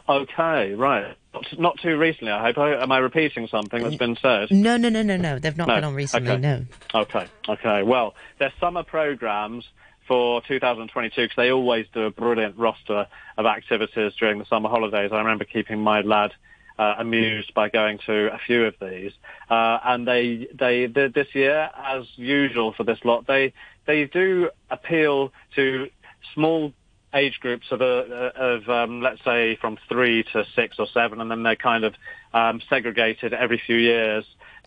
Okay, 0.07 0.75
right. 0.75 1.17
Not, 1.35 1.59
not 1.59 1.79
too 1.81 1.99
recently, 1.99 2.33
I 2.33 2.53
hope. 2.53 2.59
Am 2.59 2.93
I 2.93 2.99
repeating 2.99 3.49
something 3.49 3.83
that's 3.83 3.97
been 3.97 4.17
said? 4.23 4.51
No, 4.51 4.77
no, 4.77 4.89
no, 4.89 5.03
no, 5.03 5.17
no. 5.17 5.39
They've 5.39 5.57
not 5.57 5.69
no. 5.69 5.75
been 5.75 5.85
on 5.85 5.95
recently, 5.95 6.31
okay. 6.31 6.41
no. 6.41 6.65
Okay, 6.95 7.27
okay. 7.49 7.83
Well, 7.83 8.15
their 8.39 8.53
summer 8.61 8.85
programs 8.85 9.65
for 10.07 10.43
2022 10.43 11.23
because 11.23 11.37
they 11.37 11.51
always 11.51 11.87
do 11.93 12.03
a 12.03 12.11
brilliant 12.11 12.57
roster 12.57 13.07
of 13.37 13.47
activities 13.47 14.13
during 14.19 14.39
the 14.39 14.45
summer 14.47 14.69
holidays. 14.69 15.11
I 15.13 15.19
remember 15.19 15.45
keeping 15.45 15.81
my 15.81 16.03
lad 16.03 16.33
uh, 16.79 16.95
amused 16.99 17.55
by 17.55 17.69
going 17.69 17.99
to 18.07 18.33
a 18.33 18.39
few 18.47 18.67
of 18.67 18.75
these. 18.81 19.13
Uh, 19.49 19.79
and 19.85 20.07
they, 20.07 20.49
they, 20.55 20.87
they, 20.87 21.09
this 21.09 21.29
year, 21.35 21.71
as 21.77 22.05
usual 22.17 22.73
for 22.73 22.85
this 22.85 22.99
lot, 23.05 23.27
they, 23.27 23.53
they 23.87 24.05
do 24.05 24.51
appeal 24.71 25.33
to 25.57 25.89
small 26.35 26.73
age 27.15 27.39
groups 27.41 27.67
of, 27.71 27.81
uh, 27.81 28.31
of 28.35 28.69
um, 28.69 29.01
let's 29.01 29.23
say, 29.25 29.57
from 29.57 29.79
three 29.89 30.25
to 30.33 30.45
six 30.55 30.77
or 30.79 30.87
seven, 30.93 31.21
and 31.21 31.31
then 31.31 31.43
they're 31.43 31.57
kind 31.57 31.85
of 31.85 31.95
um, 32.33 32.61
segregated 32.69 33.33
every 33.33 33.61
few 33.65 33.77
years 33.77 34.25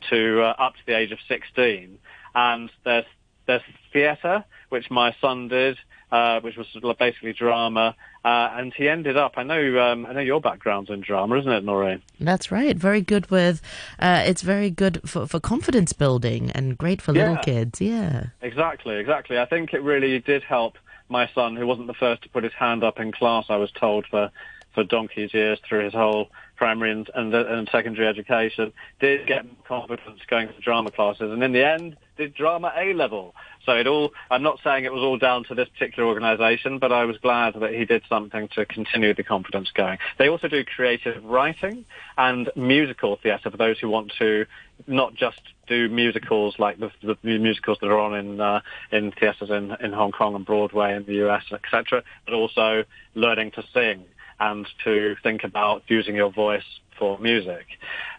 to 0.10 0.42
uh, 0.42 0.56
up 0.58 0.74
to 0.74 0.80
the 0.86 0.98
age 0.98 1.12
of 1.12 1.20
16. 1.28 1.98
And 2.36 2.72
there's, 2.84 3.06
there's 3.46 3.62
theatre, 3.92 4.46
which 4.70 4.90
my 4.90 5.16
son 5.20 5.48
did, 5.48 5.78
uh, 6.12 6.40
which 6.40 6.56
was 6.56 6.68
basically 6.98 7.34
drama, 7.34 7.96
uh, 8.24 8.50
and 8.54 8.74
he 8.74 8.88
ended 8.88 9.18
up. 9.18 9.34
I 9.36 9.44
know. 9.44 9.80
Um, 9.80 10.06
I 10.06 10.14
know 10.14 10.22
your 10.22 10.40
background's 10.40 10.90
in 10.90 11.02
drama, 11.02 11.40
isn't 11.40 11.52
it, 11.52 11.64
Noreen? 11.64 12.02
That's 12.20 12.52
right. 12.52 12.78
Very 12.78 13.02
good 13.02 13.30
with. 13.30 13.62
Uh, 14.00 14.24
it's 14.26 14.42
very 14.42 14.70
good 14.70 15.02
for, 15.08 15.28
for 15.28 15.40
confidence 15.40 15.94
building 15.94 16.52
and 16.52 16.78
great 16.78 17.02
for 17.02 17.14
yeah. 17.14 17.22
little 17.30 17.44
kids. 17.44 17.82
Yeah. 17.82 18.28
Exactly. 18.42 18.96
Exactly. 18.96 19.38
I 19.38 19.46
think 19.46 19.74
it 19.74 19.82
really 19.82 20.20
did 20.20 20.44
help 20.44 20.78
my 21.10 21.30
son, 21.34 21.56
who 21.56 21.66
wasn't 21.66 21.88
the 21.88 21.94
first 21.94 22.24
to 22.24 22.30
put 22.30 22.44
his 22.44 22.54
hand 22.54 22.84
up 22.84 23.00
in 23.00 23.12
class, 23.12 23.46
I 23.50 23.58
was 23.58 23.72
told 23.72 24.06
for 24.08 24.32
for 24.78 24.84
donkey's 24.84 25.34
years 25.34 25.58
through 25.68 25.86
his 25.86 25.94
whole 25.94 26.30
primary 26.56 26.92
and, 26.92 27.10
and, 27.16 27.34
and 27.34 27.68
secondary 27.72 28.08
education, 28.08 28.72
did 29.00 29.26
get 29.26 29.44
confidence 29.68 30.20
going 30.30 30.48
to 30.50 30.60
drama 30.60 30.92
classes, 30.92 31.32
and 31.32 31.42
in 31.42 31.52
the 31.52 31.66
end, 31.66 31.98
did 32.16 32.36
drama 32.36 32.72
A 32.78 32.94
level. 32.94 33.34
So 33.66 33.72
it 33.72 33.88
all, 33.88 34.14
I'm 34.30 34.44
not 34.44 34.60
saying 34.64 34.86
it 34.86 34.94
was 34.94 35.02
all 35.02 35.18
down 35.18 35.46
to 35.46 35.56
this 35.56 35.68
particular 35.68 36.08
organisation, 36.08 36.78
but 36.78 36.92
I 36.92 37.06
was 37.06 37.18
glad 37.18 37.56
that 37.56 37.74
he 37.74 37.86
did 37.86 38.04
something 38.08 38.50
to 38.50 38.68
continue 38.68 39.16
the 39.16 39.24
confidence 39.24 39.72
going. 39.74 39.98
They 40.20 40.30
also 40.30 40.48
do 40.48 40.64
creative 40.64 41.24
writing 41.26 41.84
and 42.16 42.52
musical 42.56 43.16
theatre 43.16 43.50
for 43.50 43.58
those 43.58 43.80
who 43.80 43.90
want 43.90 44.14
to 44.20 44.46
not 44.86 45.16
just 45.16 45.42
do 45.68 45.90
musicals 45.90 46.60
like 46.60 46.80
the, 46.80 46.92
the 47.02 47.18
musicals 47.24 47.80
that 47.82 47.88
are 47.88 48.00
on 48.00 48.16
in 48.16 48.40
uh, 48.40 48.62
in 48.92 49.12
theatres 49.12 49.50
in, 49.50 49.76
in 49.82 49.92
Hong 49.92 50.12
Kong 50.12 50.36
and 50.36 50.46
Broadway 50.46 50.96
in 50.96 51.04
the 51.06 51.28
US, 51.28 51.46
etc., 51.52 52.04
but 52.26 52.36
also 52.36 52.84
learning 53.16 53.52
to 53.52 53.64
sing 53.74 54.06
and 54.40 54.68
to 54.84 55.16
think 55.24 55.44
about 55.44 55.84
using 55.88 56.16
your 56.16 56.32
voice 56.32 56.64
for 56.98 57.18
music. 57.20 57.66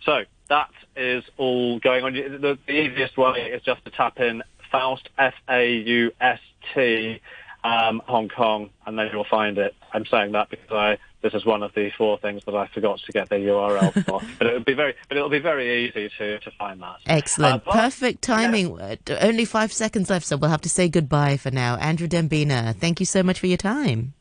So 0.04 0.24
that 0.48 0.70
is 0.96 1.24
all 1.36 1.78
going 1.80 2.04
on. 2.04 2.14
The, 2.14 2.58
the 2.66 2.72
easiest 2.72 3.16
way 3.16 3.50
is 3.52 3.62
just 3.62 3.84
to 3.84 3.90
tap 3.90 4.20
in 4.20 4.42
Faust, 4.70 5.08
F-A-U-S-T, 5.18 7.20
um, 7.64 8.02
Hong 8.06 8.28
Kong, 8.28 8.70
and 8.86 8.98
then 8.98 9.08
you'll 9.12 9.24
find 9.24 9.58
it. 9.58 9.74
I'm 9.92 10.06
saying 10.06 10.32
that 10.32 10.50
because 10.50 10.70
I, 10.70 10.98
this 11.22 11.34
is 11.34 11.44
one 11.44 11.62
of 11.62 11.72
the 11.74 11.90
four 11.96 12.18
things 12.18 12.42
that 12.46 12.54
I 12.54 12.68
forgot 12.68 13.00
to 13.06 13.12
get 13.12 13.28
the 13.28 13.36
URL 13.36 14.04
for. 14.04 14.20
but 14.38 14.46
it'll 14.46 14.64
be 14.64 14.74
very, 14.74 14.94
but 15.08 15.16
it'll 15.16 15.30
be 15.30 15.40
very 15.40 15.86
easy 15.86 16.10
to, 16.18 16.38
to 16.38 16.50
find 16.52 16.80
that. 16.82 16.96
Excellent, 17.06 17.62
uh, 17.62 17.64
but, 17.64 17.74
perfect 17.74 18.22
timing. 18.22 18.76
Yeah. 18.76 18.96
Uh, 19.08 19.18
only 19.20 19.44
five 19.44 19.72
seconds 19.72 20.10
left, 20.10 20.26
so 20.26 20.36
we'll 20.36 20.50
have 20.50 20.60
to 20.62 20.68
say 20.68 20.88
goodbye 20.88 21.36
for 21.36 21.50
now. 21.50 21.76
Andrew 21.76 22.08
Dembina, 22.08 22.76
thank 22.76 23.00
you 23.00 23.06
so 23.06 23.22
much 23.22 23.40
for 23.40 23.46
your 23.46 23.58
time. 23.58 24.14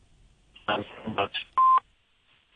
Thanks 0.66 0.88
so 1.04 1.12
much. 1.12 1.32